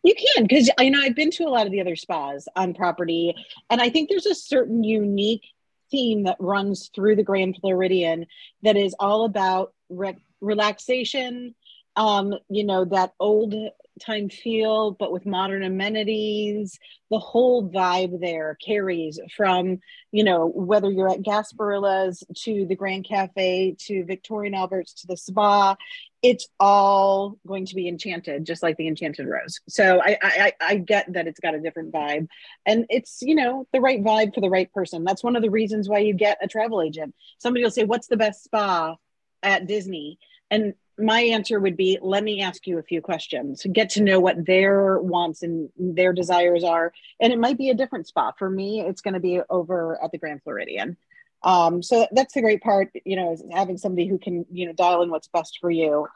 You 0.02 0.14
can, 0.14 0.44
because 0.44 0.70
you 0.78 0.90
know 0.90 1.00
I've 1.00 1.14
been 1.14 1.30
to 1.32 1.44
a 1.44 1.50
lot 1.50 1.66
of 1.66 1.72
the 1.72 1.80
other 1.80 1.96
spas 1.96 2.48
on 2.56 2.74
property, 2.74 3.34
and 3.70 3.80
I 3.80 3.90
think 3.90 4.08
there's 4.08 4.26
a 4.26 4.34
certain 4.34 4.82
unique 4.82 5.44
theme 5.90 6.24
that 6.24 6.36
runs 6.40 6.90
through 6.94 7.16
the 7.16 7.22
Grand 7.22 7.58
Floridian 7.60 8.26
that 8.62 8.76
is 8.76 8.94
all 8.98 9.24
about 9.24 9.72
re- 9.88 10.16
relaxation. 10.40 11.54
Um, 11.96 12.34
you 12.48 12.64
know 12.64 12.84
that 12.86 13.12
old 13.20 13.54
time 14.00 14.28
feel, 14.28 14.92
but 14.92 15.12
with 15.12 15.26
modern 15.26 15.62
amenities. 15.62 16.78
The 17.10 17.18
whole 17.18 17.70
vibe 17.70 18.20
there 18.20 18.56
carries 18.64 19.20
from 19.36 19.78
you 20.12 20.24
know 20.24 20.46
whether 20.46 20.90
you're 20.90 21.10
at 21.10 21.22
Gasparilla's 21.22 22.24
to 22.44 22.66
the 22.66 22.76
Grand 22.76 23.06
Cafe 23.06 23.76
to 23.86 24.04
Victorian 24.04 24.54
Albert's 24.54 24.94
to 24.94 25.06
the 25.06 25.16
spa 25.16 25.76
it's 26.24 26.48
all 26.58 27.38
going 27.46 27.66
to 27.66 27.74
be 27.74 27.86
enchanted, 27.86 28.46
just 28.46 28.62
like 28.62 28.78
the 28.78 28.88
Enchanted 28.88 29.26
Rose. 29.26 29.60
So 29.68 30.00
I, 30.02 30.16
I 30.22 30.52
I 30.58 30.76
get 30.76 31.12
that 31.12 31.26
it's 31.26 31.38
got 31.38 31.54
a 31.54 31.60
different 31.60 31.92
vibe, 31.92 32.28
and 32.64 32.86
it's 32.88 33.18
you 33.20 33.34
know 33.34 33.68
the 33.74 33.80
right 33.82 34.02
vibe 34.02 34.34
for 34.34 34.40
the 34.40 34.48
right 34.48 34.72
person. 34.72 35.04
That's 35.04 35.22
one 35.22 35.36
of 35.36 35.42
the 35.42 35.50
reasons 35.50 35.86
why 35.86 35.98
you 35.98 36.14
get 36.14 36.38
a 36.40 36.48
travel 36.48 36.80
agent. 36.80 37.14
Somebody 37.36 37.62
will 37.62 37.70
say, 37.70 37.84
"What's 37.84 38.06
the 38.06 38.16
best 38.16 38.42
spa 38.42 38.96
at 39.42 39.66
Disney?" 39.66 40.18
And 40.50 40.72
my 40.98 41.20
answer 41.20 41.58
would 41.58 41.76
be, 41.76 41.98
"Let 42.00 42.22
me 42.24 42.42
ask 42.42 42.66
you 42.66 42.78
a 42.78 42.82
few 42.82 43.00
questions, 43.00 43.66
get 43.72 43.90
to 43.90 44.02
know 44.02 44.20
what 44.20 44.46
their 44.46 45.00
wants 45.00 45.42
and 45.42 45.70
their 45.76 46.12
desires 46.12 46.64
are, 46.64 46.92
and 47.20 47.32
it 47.32 47.38
might 47.38 47.58
be 47.58 47.70
a 47.70 47.74
different 47.74 48.06
spot. 48.06 48.38
For 48.38 48.48
me, 48.48 48.80
it's 48.80 49.00
going 49.00 49.14
to 49.14 49.20
be 49.20 49.40
over 49.50 50.02
at 50.02 50.12
the 50.12 50.18
Grand 50.18 50.42
Floridian." 50.42 50.96
Um, 51.42 51.82
so 51.82 52.06
that's 52.12 52.32
the 52.32 52.40
great 52.40 52.62
part, 52.62 52.90
you 53.04 53.16
know, 53.16 53.32
is 53.32 53.42
having 53.52 53.76
somebody 53.76 54.06
who 54.08 54.18
can, 54.18 54.46
you 54.50 54.66
know, 54.66 54.72
dial 54.72 55.02
in 55.02 55.10
what's 55.10 55.28
best 55.28 55.58
for 55.60 55.70
you. 55.70 56.08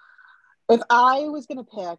If 0.71 0.81
I 0.88 1.29
was 1.29 1.47
going 1.47 1.59
to 1.59 1.64
pick 1.64 1.99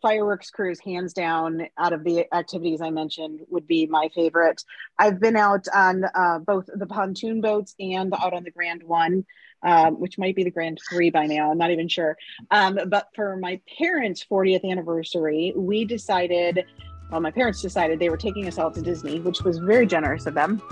fireworks 0.00 0.50
cruise, 0.50 0.80
hands 0.80 1.14
down, 1.14 1.66
out 1.78 1.92
of 1.94 2.04
the 2.04 2.26
activities 2.34 2.80
I 2.82 2.90
mentioned, 2.90 3.40
would 3.48 3.66
be 3.66 3.86
my 3.86 4.10
favorite. 4.14 4.62
I've 4.98 5.20
been 5.20 5.36
out 5.36 5.66
on 5.74 6.04
uh, 6.04 6.38
both 6.40 6.66
the 6.74 6.86
pontoon 6.86 7.40
boats 7.40 7.74
and 7.78 8.12
out 8.14 8.34
on 8.34 8.44
the 8.44 8.50
Grand 8.50 8.82
One. 8.82 9.24
Um, 9.64 9.98
which 9.98 10.18
might 10.18 10.36
be 10.36 10.44
the 10.44 10.50
grand 10.50 10.78
three 10.88 11.10
by 11.10 11.26
now. 11.26 11.50
I'm 11.50 11.58
not 11.58 11.70
even 11.70 11.88
sure. 11.88 12.16
Um, 12.50 12.78
but 12.88 13.08
for 13.14 13.36
my 13.36 13.60
parents' 13.78 14.24
40th 14.30 14.68
anniversary, 14.70 15.52
we 15.56 15.84
decided, 15.84 16.64
well, 17.10 17.20
my 17.20 17.30
parents 17.30 17.60
decided 17.60 17.98
they 17.98 18.10
were 18.10 18.16
taking 18.16 18.46
us 18.46 18.58
all 18.58 18.70
to 18.70 18.82
Disney, 18.82 19.20
which 19.20 19.42
was 19.42 19.58
very 19.58 19.86
generous 19.86 20.26
of 20.26 20.34
them. 20.34 20.62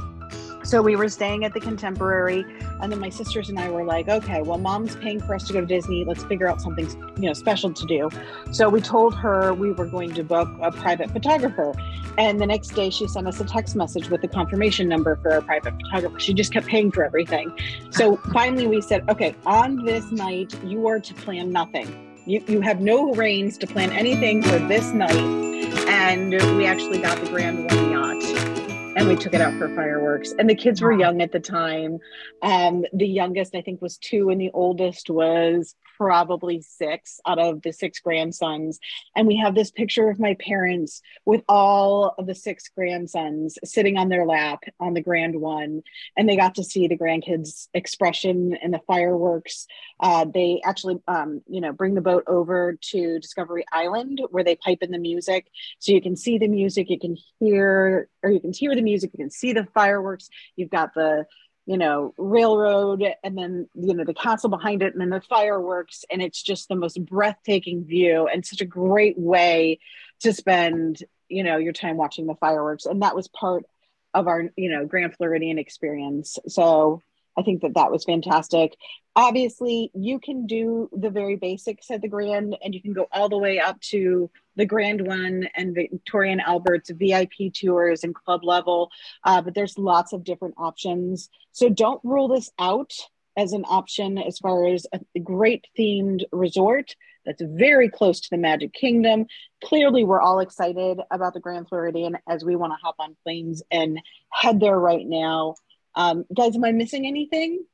So 0.64 0.80
we 0.80 0.94
were 0.94 1.08
staying 1.08 1.44
at 1.44 1.54
the 1.54 1.60
Contemporary, 1.60 2.44
and 2.82 2.90
then 2.90 2.98
my 2.98 3.08
sisters 3.08 3.48
and 3.48 3.58
I 3.58 3.70
were 3.70 3.84
like, 3.84 4.08
"Okay, 4.08 4.42
well, 4.42 4.58
Mom's 4.58 4.96
paying 4.96 5.20
for 5.20 5.34
us 5.34 5.46
to 5.46 5.52
go 5.52 5.60
to 5.60 5.66
Disney. 5.66 6.04
Let's 6.04 6.24
figure 6.24 6.48
out 6.48 6.60
something, 6.60 6.88
you 7.16 7.28
know, 7.28 7.32
special 7.32 7.72
to 7.72 7.86
do." 7.86 8.10
So 8.50 8.68
we 8.68 8.80
told 8.80 9.14
her 9.14 9.54
we 9.54 9.70
were 9.72 9.86
going 9.86 10.12
to 10.14 10.24
book 10.24 10.48
a 10.60 10.72
private 10.72 11.10
photographer, 11.10 11.72
and 12.18 12.40
the 12.40 12.46
next 12.46 12.70
day 12.70 12.90
she 12.90 13.06
sent 13.06 13.28
us 13.28 13.40
a 13.40 13.44
text 13.44 13.76
message 13.76 14.10
with 14.10 14.20
the 14.20 14.28
confirmation 14.28 14.88
number 14.88 15.16
for 15.16 15.30
a 15.30 15.42
private 15.42 15.74
photographer. 15.74 16.18
She 16.18 16.34
just 16.34 16.52
kept 16.52 16.66
paying 16.66 16.90
for 16.90 17.04
everything. 17.04 17.52
So 17.90 18.16
finally, 18.32 18.66
we 18.66 18.80
said, 18.80 19.08
"Okay, 19.08 19.36
on 19.46 19.84
this 19.84 20.10
night, 20.10 20.52
you 20.64 20.88
are 20.88 20.98
to 20.98 21.14
plan 21.14 21.52
nothing. 21.52 21.88
You 22.26 22.42
you 22.48 22.60
have 22.62 22.80
no 22.80 23.14
reins 23.14 23.56
to 23.58 23.66
plan 23.66 23.92
anything 23.92 24.42
for 24.42 24.58
this 24.58 24.92
night." 24.92 25.52
And 25.86 26.32
we 26.56 26.66
actually 26.66 26.98
got 26.98 27.18
the 27.20 27.30
Grand 27.30 27.70
One 27.70 27.90
yacht 27.92 28.51
and 28.96 29.08
we 29.08 29.16
took 29.16 29.34
it 29.34 29.40
out 29.40 29.54
for 29.58 29.68
fireworks. 29.74 30.32
And 30.38 30.48
the 30.48 30.54
kids 30.54 30.82
were 30.82 30.92
young 30.92 31.22
at 31.22 31.32
the 31.32 31.40
time. 31.40 31.98
Um, 32.42 32.84
the 32.92 33.06
youngest, 33.06 33.54
I 33.54 33.62
think, 33.62 33.80
was 33.80 33.96
two, 33.96 34.30
and 34.30 34.40
the 34.40 34.50
oldest 34.52 35.08
was 35.08 35.74
probably 35.96 36.60
six 36.60 37.20
out 37.26 37.38
of 37.38 37.62
the 37.62 37.72
six 37.72 38.00
grandsons. 38.00 38.78
And 39.16 39.26
we 39.26 39.36
have 39.36 39.54
this 39.54 39.70
picture 39.70 40.08
of 40.08 40.18
my 40.18 40.34
parents 40.34 41.02
with 41.24 41.42
all 41.48 42.14
of 42.18 42.26
the 42.26 42.34
six 42.34 42.68
grandsons 42.68 43.58
sitting 43.64 43.96
on 43.96 44.08
their 44.08 44.26
lap 44.26 44.64
on 44.80 44.94
the 44.94 45.00
grand 45.00 45.40
one. 45.40 45.82
And 46.16 46.28
they 46.28 46.36
got 46.36 46.54
to 46.56 46.64
see 46.64 46.88
the 46.88 46.98
grandkids' 46.98 47.68
expression 47.74 48.56
and 48.62 48.72
the 48.72 48.80
fireworks. 48.86 49.66
Uh, 50.00 50.24
they 50.24 50.60
actually, 50.64 50.98
um, 51.08 51.42
you 51.48 51.60
know, 51.60 51.72
bring 51.72 51.94
the 51.94 52.00
boat 52.00 52.24
over 52.26 52.78
to 52.90 53.18
Discovery 53.18 53.64
Island 53.72 54.20
where 54.30 54.44
they 54.44 54.56
pipe 54.56 54.78
in 54.82 54.90
the 54.90 54.98
music. 54.98 55.48
So 55.78 55.92
you 55.92 56.00
can 56.00 56.16
see 56.16 56.38
the 56.38 56.48
music, 56.48 56.90
you 56.90 56.98
can 56.98 57.16
hear, 57.40 58.08
or 58.22 58.30
you 58.30 58.40
can 58.40 58.52
hear 58.52 58.74
the 58.74 58.82
music, 58.82 59.10
you 59.12 59.18
can 59.18 59.30
see 59.30 59.52
the 59.52 59.66
fireworks. 59.74 60.28
You've 60.56 60.70
got 60.70 60.94
the 60.94 61.26
you 61.66 61.78
know, 61.78 62.12
railroad 62.18 63.04
and 63.22 63.38
then, 63.38 63.68
you 63.74 63.94
know, 63.94 64.04
the 64.04 64.14
castle 64.14 64.50
behind 64.50 64.82
it 64.82 64.92
and 64.92 65.00
then 65.00 65.10
the 65.10 65.20
fireworks. 65.20 66.04
And 66.10 66.20
it's 66.20 66.42
just 66.42 66.68
the 66.68 66.74
most 66.74 67.04
breathtaking 67.04 67.84
view 67.84 68.26
and 68.26 68.44
such 68.44 68.60
a 68.60 68.66
great 68.66 69.18
way 69.18 69.78
to 70.20 70.32
spend, 70.32 71.04
you 71.28 71.44
know, 71.44 71.56
your 71.58 71.72
time 71.72 71.96
watching 71.96 72.26
the 72.26 72.34
fireworks. 72.34 72.86
And 72.86 73.02
that 73.02 73.14
was 73.14 73.28
part 73.28 73.64
of 74.12 74.26
our, 74.26 74.50
you 74.56 74.70
know, 74.70 74.84
Grand 74.86 75.14
Floridian 75.14 75.58
experience. 75.58 76.38
So 76.48 77.02
I 77.36 77.42
think 77.42 77.62
that 77.62 77.74
that 77.74 77.90
was 77.90 78.04
fantastic. 78.04 78.76
Obviously, 79.16 79.90
you 79.94 80.18
can 80.18 80.46
do 80.46 80.88
the 80.92 81.10
very 81.10 81.36
basics 81.36 81.90
at 81.90 82.02
the 82.02 82.08
Grand, 82.08 82.56
and 82.62 82.74
you 82.74 82.80
can 82.80 82.92
go 82.92 83.06
all 83.12 83.28
the 83.28 83.38
way 83.38 83.58
up 83.58 83.80
to 83.80 84.30
the 84.56 84.66
Grand 84.66 85.06
One 85.06 85.48
and 85.54 85.74
Victoria 85.74 86.32
and 86.32 86.40
Albert's 86.40 86.90
VIP 86.90 87.52
tours 87.54 88.04
and 88.04 88.14
club 88.14 88.44
level. 88.44 88.90
Uh, 89.24 89.40
but 89.40 89.54
there's 89.54 89.78
lots 89.78 90.12
of 90.12 90.24
different 90.24 90.54
options. 90.58 91.30
So 91.52 91.68
don't 91.68 92.00
rule 92.04 92.28
this 92.28 92.50
out 92.58 92.92
as 93.36 93.52
an 93.52 93.64
option 93.66 94.18
as 94.18 94.38
far 94.38 94.66
as 94.66 94.86
a 94.92 95.18
great 95.18 95.66
themed 95.78 96.22
resort 96.32 96.94
that's 97.24 97.42
very 97.42 97.88
close 97.88 98.20
to 98.20 98.30
the 98.30 98.36
Magic 98.36 98.72
Kingdom. 98.72 99.26
Clearly, 99.64 100.04
we're 100.04 100.20
all 100.20 100.40
excited 100.40 101.00
about 101.10 101.34
the 101.34 101.40
Grand 101.40 101.68
Floridian 101.68 102.18
as 102.28 102.44
we 102.44 102.56
want 102.56 102.72
to 102.72 102.78
hop 102.82 102.96
on 102.98 103.16
planes 103.22 103.62
and 103.70 104.00
head 104.30 104.60
there 104.60 104.78
right 104.78 105.06
now. 105.06 105.54
Um, 105.94 106.24
guys, 106.34 106.56
am 106.56 106.64
I 106.64 106.72
missing 106.72 107.06
anything? 107.06 107.64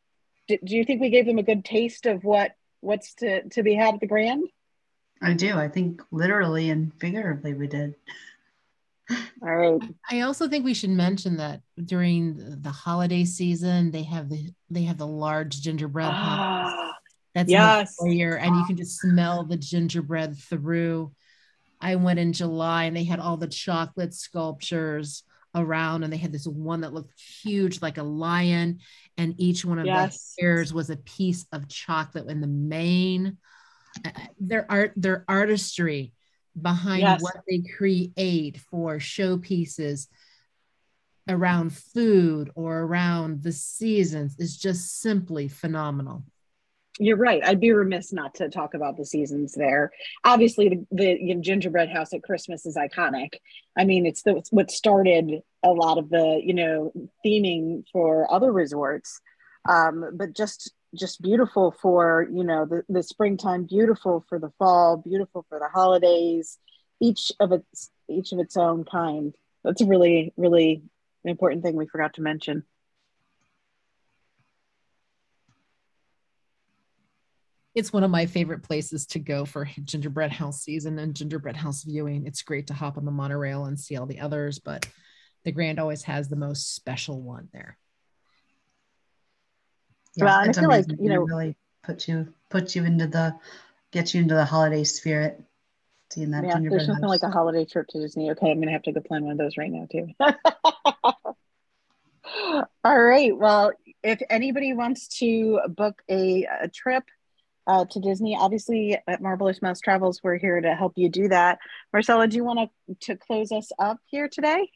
Do, 0.48 0.58
do 0.64 0.76
you 0.76 0.84
think 0.84 1.00
we 1.00 1.10
gave 1.10 1.26
them 1.26 1.38
a 1.38 1.42
good 1.42 1.64
taste 1.64 2.06
of 2.06 2.24
what 2.24 2.52
what's 2.80 3.14
to, 3.14 3.48
to 3.50 3.62
be 3.62 3.74
had 3.74 3.94
at 3.94 4.00
the 4.00 4.06
Grand? 4.06 4.48
I 5.20 5.34
do. 5.34 5.56
I 5.56 5.68
think 5.68 6.02
literally 6.10 6.70
and 6.70 6.92
figuratively 7.00 7.54
we 7.54 7.66
did. 7.66 7.94
All 9.42 9.56
right. 9.56 9.80
I 10.10 10.20
also 10.20 10.48
think 10.48 10.64
we 10.64 10.74
should 10.74 10.90
mention 10.90 11.38
that 11.38 11.62
during 11.82 12.60
the 12.60 12.70
holiday 12.70 13.24
season, 13.24 13.90
they 13.90 14.02
have 14.02 14.28
the 14.28 14.52
they 14.70 14.82
have 14.82 14.98
the 14.98 15.06
large 15.06 15.60
gingerbread 15.60 16.12
house. 16.12 16.72
Ah, 16.74 16.92
That's 17.34 17.50
yes. 17.50 17.96
in 18.00 18.08
the 18.08 18.18
foyer, 18.18 18.36
and 18.36 18.54
you 18.54 18.64
can 18.66 18.76
just 18.76 19.00
smell 19.00 19.44
the 19.44 19.56
gingerbread 19.56 20.36
through. 20.36 21.12
I 21.80 21.96
went 21.96 22.18
in 22.18 22.32
July, 22.32 22.84
and 22.84 22.96
they 22.96 23.04
had 23.04 23.20
all 23.20 23.36
the 23.36 23.46
chocolate 23.48 24.12
sculptures 24.12 25.22
around, 25.60 26.02
and 26.02 26.12
they 26.12 26.16
had 26.16 26.32
this 26.32 26.46
one 26.46 26.80
that 26.82 26.92
looked 26.92 27.18
huge, 27.42 27.82
like 27.82 27.98
a 27.98 28.02
lion, 28.02 28.80
and 29.16 29.34
each 29.38 29.64
one 29.64 29.78
of 29.78 29.86
Yes. 29.86 30.34
the 30.36 30.42
hairs 30.42 30.72
was 30.72 30.90
a 30.90 30.96
piece 30.96 31.46
of 31.52 31.68
chocolate 31.68 32.28
in 32.28 32.40
the 32.40 32.46
mane. 32.46 33.38
Uh, 34.04 34.10
Their 34.38 34.70
art, 34.70 34.92
their 34.96 35.24
artistry 35.28 36.12
behind 36.60 37.02
Yes. 37.02 37.22
what 37.22 37.36
they 37.48 37.60
create 37.60 38.58
for 38.70 38.96
showpieces 38.98 40.08
around 41.28 41.72
food 41.74 42.50
or 42.54 42.80
around 42.80 43.42
the 43.42 43.52
seasons 43.52 44.36
is 44.38 44.56
just 44.56 45.00
simply 45.00 45.46
phenomenal. 45.48 46.24
You're 47.00 47.16
right. 47.16 47.44
I'd 47.44 47.60
be 47.60 47.70
remiss 47.70 48.12
not 48.12 48.34
to 48.36 48.48
talk 48.48 48.74
about 48.74 48.96
the 48.96 49.04
seasons 49.04 49.52
there. 49.52 49.92
Obviously, 50.24 50.68
the, 50.68 50.86
the 50.90 51.18
you 51.20 51.34
know, 51.36 51.40
gingerbread 51.40 51.90
house 51.90 52.12
at 52.12 52.24
Christmas 52.24 52.66
is 52.66 52.76
iconic. 52.76 53.34
I 53.76 53.84
mean, 53.84 54.04
it's 54.04 54.22
the, 54.22 54.36
it's 54.36 54.50
what 54.50 54.70
started 54.70 55.42
a 55.64 55.70
lot 55.70 55.98
of 55.98 56.08
the 56.10 56.40
you 56.42 56.54
know 56.54 56.92
theming 57.24 57.84
for 57.92 58.32
other 58.32 58.52
resorts. 58.52 59.20
Um, 59.68 60.10
but 60.14 60.34
just 60.34 60.72
just 60.94 61.20
beautiful 61.20 61.74
for 61.82 62.26
you 62.30 62.44
know 62.44 62.64
the, 62.66 62.84
the 62.88 63.02
springtime, 63.02 63.64
beautiful 63.64 64.24
for 64.28 64.38
the 64.38 64.52
fall, 64.58 64.96
beautiful 64.96 65.44
for 65.48 65.58
the 65.58 65.68
holidays. 65.68 66.58
Each 67.00 67.32
of 67.40 67.52
its 67.52 67.90
each 68.08 68.32
of 68.32 68.38
its 68.38 68.56
own 68.56 68.84
kind. 68.84 69.34
That's 69.64 69.80
a 69.80 69.86
really 69.86 70.32
really 70.36 70.82
important 71.24 71.62
thing 71.62 71.76
we 71.76 71.86
forgot 71.86 72.14
to 72.14 72.22
mention. 72.22 72.64
It's 77.74 77.92
one 77.92 78.02
of 78.02 78.10
my 78.10 78.26
favorite 78.26 78.64
places 78.64 79.06
to 79.08 79.20
go 79.20 79.44
for 79.44 79.68
gingerbread 79.84 80.32
house 80.32 80.62
season 80.62 80.98
and 80.98 81.14
gingerbread 81.14 81.54
house 81.54 81.84
viewing. 81.84 82.26
It's 82.26 82.42
great 82.42 82.66
to 82.68 82.74
hop 82.74 82.96
on 82.96 83.04
the 83.04 83.12
monorail 83.12 83.66
and 83.66 83.78
see 83.78 83.96
all 83.96 84.06
the 84.06 84.18
others, 84.18 84.58
but 84.58 84.88
the 85.48 85.52
Grand 85.52 85.78
always 85.78 86.02
has 86.02 86.28
the 86.28 86.36
most 86.36 86.74
special 86.74 87.22
one 87.22 87.48
there. 87.54 87.78
Well, 90.18 90.28
I 90.28 90.52
feel 90.52 90.68
like, 90.68 90.84
amazing. 90.84 90.98
you 91.02 91.10
It 91.10 91.14
know- 91.14 91.22
really 91.22 91.56
put 91.82 92.06
you 92.06 92.34
put 92.50 92.76
you 92.76 92.84
into 92.84 93.06
the 93.06 93.34
get 93.90 94.12
you 94.12 94.20
into 94.20 94.34
the 94.34 94.44
holiday 94.44 94.84
spirit. 94.84 95.42
Seeing 96.10 96.32
that 96.32 96.44
Yeah, 96.44 96.58
there's 96.68 96.86
nothing 96.86 97.08
like 97.08 97.22
a 97.22 97.30
holiday 97.30 97.64
trip 97.64 97.86
to 97.88 97.98
Disney. 98.00 98.30
Okay, 98.32 98.50
I'm 98.50 98.60
gonna 98.60 98.72
have 98.72 98.82
to 98.82 98.92
go 98.92 99.00
plan 99.00 99.22
one 99.24 99.32
of 99.32 99.38
those 99.38 99.56
right 99.56 99.72
now 99.72 99.86
too. 99.90 100.08
All 102.84 103.00
right. 103.00 103.34
Well, 103.34 103.72
if 104.02 104.20
anybody 104.28 104.74
wants 104.74 105.08
to 105.20 105.60
book 105.66 106.02
a, 106.10 106.44
a 106.44 106.68
trip 106.68 107.04
uh, 107.66 107.86
to 107.86 108.00
Disney, 108.00 108.36
obviously 108.38 108.98
at 109.06 109.22
Marvelous 109.22 109.62
Mouse 109.62 109.80
Travels, 109.80 110.20
we're 110.22 110.36
here 110.36 110.60
to 110.60 110.74
help 110.74 110.92
you 110.96 111.08
do 111.08 111.28
that. 111.28 111.58
Marcella, 111.90 112.28
do 112.28 112.36
you 112.36 112.44
want 112.44 112.68
to 112.86 112.94
to 113.12 113.16
close 113.16 113.50
us 113.50 113.72
up 113.78 113.96
here 114.04 114.28
today? 114.28 114.68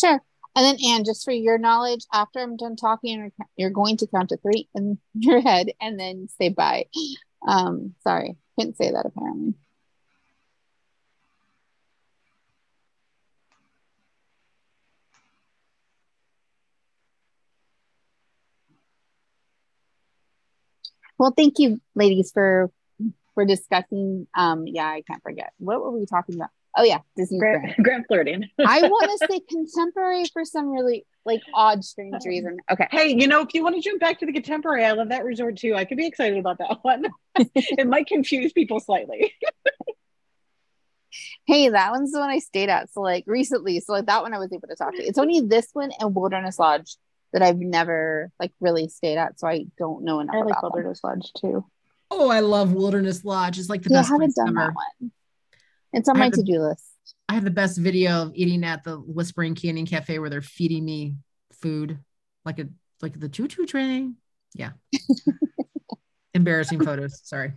Sure. 0.00 0.20
And 0.56 0.64
then, 0.64 0.76
Anne, 0.84 1.04
just 1.04 1.24
for 1.24 1.30
your 1.32 1.58
knowledge, 1.58 2.04
after 2.12 2.40
I'm 2.40 2.56
done 2.56 2.76
talking, 2.76 3.30
you're- 3.56 3.70
going 3.70 3.96
to 3.98 4.06
count 4.08 4.30
to 4.30 4.36
three 4.38 4.68
in 4.74 4.98
your 5.14 5.40
head 5.40 5.68
and 5.80 5.98
then 5.98 6.28
say 6.28 6.48
bye. 6.48 6.86
Um, 7.46 7.94
sorry, 8.02 8.36
couldn't 8.58 8.76
say 8.76 8.90
that 8.90 9.06
apparently. 9.06 9.54
Well, 21.18 21.32
thank 21.36 21.58
you, 21.58 21.80
ladies, 21.94 22.30
for 22.32 22.70
for 23.34 23.44
discussing. 23.44 24.26
Um, 24.36 24.66
yeah, 24.66 24.86
I 24.88 25.02
can't 25.02 25.22
forget. 25.22 25.52
What 25.58 25.80
were 25.82 25.90
we 25.92 26.06
talking 26.06 26.36
about? 26.36 26.50
Oh 26.76 26.84
yeah, 26.84 26.98
Disney 27.16 27.38
Grand. 27.38 27.60
Grand, 27.62 27.76
Grand 27.84 28.04
Floridian. 28.06 28.48
I 28.58 28.82
want 28.88 29.10
to 29.20 29.26
say 29.26 29.40
contemporary 29.48 30.24
for 30.32 30.44
some 30.44 30.70
really 30.70 31.04
like 31.24 31.40
odd, 31.54 31.84
strange 31.84 32.24
reason. 32.24 32.58
Okay. 32.70 32.86
Hey, 32.90 33.08
you 33.08 33.26
know, 33.26 33.42
if 33.42 33.52
you 33.54 33.62
want 33.62 33.76
to 33.76 33.82
jump 33.82 34.00
back 34.00 34.18
to 34.20 34.26
the 34.26 34.32
contemporary, 34.32 34.84
I 34.84 34.92
love 34.92 35.08
that 35.10 35.24
resort 35.24 35.56
too. 35.56 35.74
I 35.74 35.84
could 35.84 35.96
be 35.98 36.06
excited 36.06 36.38
about 36.38 36.58
that 36.58 36.78
one. 36.82 37.06
it 37.36 37.86
might 37.86 38.06
confuse 38.06 38.52
people 38.52 38.80
slightly. 38.80 39.34
Hey, 41.46 41.68
that 41.68 41.90
one's 41.90 42.12
the 42.12 42.20
one 42.20 42.30
I 42.30 42.38
stayed 42.38 42.68
at. 42.68 42.92
So 42.92 43.00
like 43.00 43.24
recently, 43.26 43.80
so 43.80 43.92
like 43.92 44.06
that 44.06 44.22
one 44.22 44.32
I 44.32 44.38
was 44.38 44.52
able 44.52 44.68
to 44.68 44.76
talk 44.76 44.94
to. 44.94 45.02
It's 45.02 45.18
only 45.18 45.40
this 45.40 45.68
one 45.72 45.90
and 45.98 46.14
Wilderness 46.14 46.58
Lodge 46.58 46.96
that 47.32 47.42
I've 47.42 47.58
never 47.58 48.30
like 48.38 48.52
really 48.60 48.88
stayed 48.88 49.16
at, 49.18 49.38
so 49.40 49.48
I 49.48 49.66
don't 49.76 50.04
know 50.04 50.20
enough 50.20 50.34
I 50.36 50.38
like 50.38 50.50
about 50.50 50.62
them. 50.62 50.70
Wilderness 50.74 51.00
Lodge 51.02 51.32
too. 51.40 51.64
Oh, 52.12 52.28
I 52.30 52.40
love 52.40 52.72
Wilderness 52.72 53.24
Lodge. 53.24 53.58
It's 53.58 53.68
like 53.68 53.82
the 53.82 53.90
Yeah, 53.90 54.00
I 54.00 54.02
haven't 54.02 54.18
place 54.18 54.34
done 54.34 54.48
ever. 54.48 54.66
that 54.68 54.74
one. 54.74 55.12
It's 55.92 56.08
on 56.08 56.16
I 56.16 56.20
my 56.20 56.30
to-do 56.30 56.60
list. 56.60 56.84
I 57.28 57.34
have 57.34 57.44
the 57.44 57.50
best 57.50 57.78
video 57.78 58.22
of 58.22 58.32
eating 58.34 58.64
at 58.64 58.84
the 58.84 58.96
Whispering 58.96 59.54
Canyon 59.54 59.86
Cafe 59.86 60.18
where 60.18 60.30
they're 60.30 60.42
feeding 60.42 60.84
me 60.84 61.16
food 61.52 61.98
like 62.44 62.58
a 62.58 62.68
like 63.02 63.18
the 63.18 63.28
choo 63.28 63.48
choo 63.48 63.66
train. 63.66 64.16
Yeah. 64.54 64.70
Embarrassing 66.34 66.84
photos. 66.84 67.20
Sorry. 67.24 67.52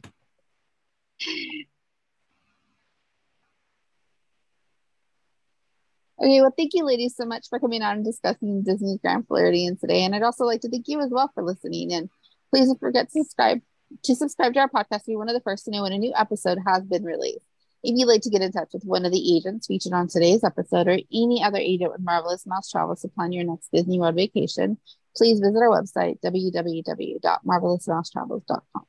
Okay, 6.23 6.39
well, 6.39 6.53
thank 6.55 6.73
you, 6.73 6.85
ladies, 6.85 7.15
so 7.15 7.25
much 7.25 7.47
for 7.49 7.59
coming 7.59 7.81
on 7.81 7.97
and 7.97 8.05
discussing 8.05 8.63
Disney 8.63 8.97
Grand 8.99 9.27
Floridian 9.27 9.75
today. 9.77 10.03
And 10.03 10.15
I'd 10.15 10.23
also 10.23 10.45
like 10.45 10.61
to 10.61 10.69
thank 10.69 10.87
you 10.87 11.01
as 11.01 11.09
well 11.09 11.29
for 11.33 11.43
listening. 11.43 11.91
And 11.91 12.09
please 12.49 12.67
don't 12.67 12.79
forget 12.79 13.07
to 13.11 13.23
subscribe 13.23 13.61
to 14.03 14.15
subscribe 14.15 14.53
to 14.53 14.59
our 14.59 14.69
podcast 14.69 15.03
to 15.03 15.11
be 15.11 15.15
one 15.15 15.29
of 15.29 15.35
the 15.35 15.41
first 15.41 15.65
to 15.65 15.71
know 15.71 15.83
when 15.83 15.91
a 15.91 15.97
new 15.97 16.13
episode 16.17 16.57
has 16.65 16.83
been 16.83 17.03
released. 17.03 17.45
If 17.83 17.95
you'd 17.97 18.07
like 18.07 18.21
to 18.21 18.29
get 18.29 18.41
in 18.41 18.53
touch 18.53 18.69
with 18.73 18.85
one 18.85 19.05
of 19.05 19.11
the 19.11 19.35
agents 19.35 19.67
featured 19.67 19.93
on 19.93 20.07
today's 20.07 20.43
episode 20.43 20.87
or 20.87 20.97
any 21.13 21.43
other 21.43 21.57
agent 21.57 21.91
with 21.91 22.01
Marvelous 22.01 22.45
Mouse 22.45 22.71
Travels 22.71 23.01
to 23.01 23.09
plan 23.09 23.33
your 23.33 23.43
next 23.43 23.69
Disney 23.73 23.99
World 23.99 24.15
vacation, 24.15 24.77
please 25.15 25.39
visit 25.39 25.57
our 25.57 25.69
website, 25.69 26.19
www.marvelousmousetravels.com. 26.21 28.85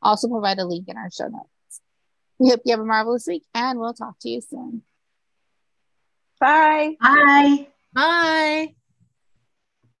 Also 0.00 0.28
provide 0.28 0.58
a 0.58 0.64
link 0.64 0.88
in 0.88 0.96
our 0.96 1.10
show 1.10 1.26
notes. 1.26 1.48
We 2.38 2.50
hope 2.50 2.60
you 2.64 2.70
have 2.72 2.80
a 2.80 2.84
marvelous 2.84 3.26
week 3.26 3.44
and 3.54 3.80
we'll 3.80 3.94
talk 3.94 4.18
to 4.20 4.28
you 4.28 4.40
soon. 4.40 4.82
Bye. 6.38 6.96
Bye. 7.00 7.66
Bye. 7.92 8.74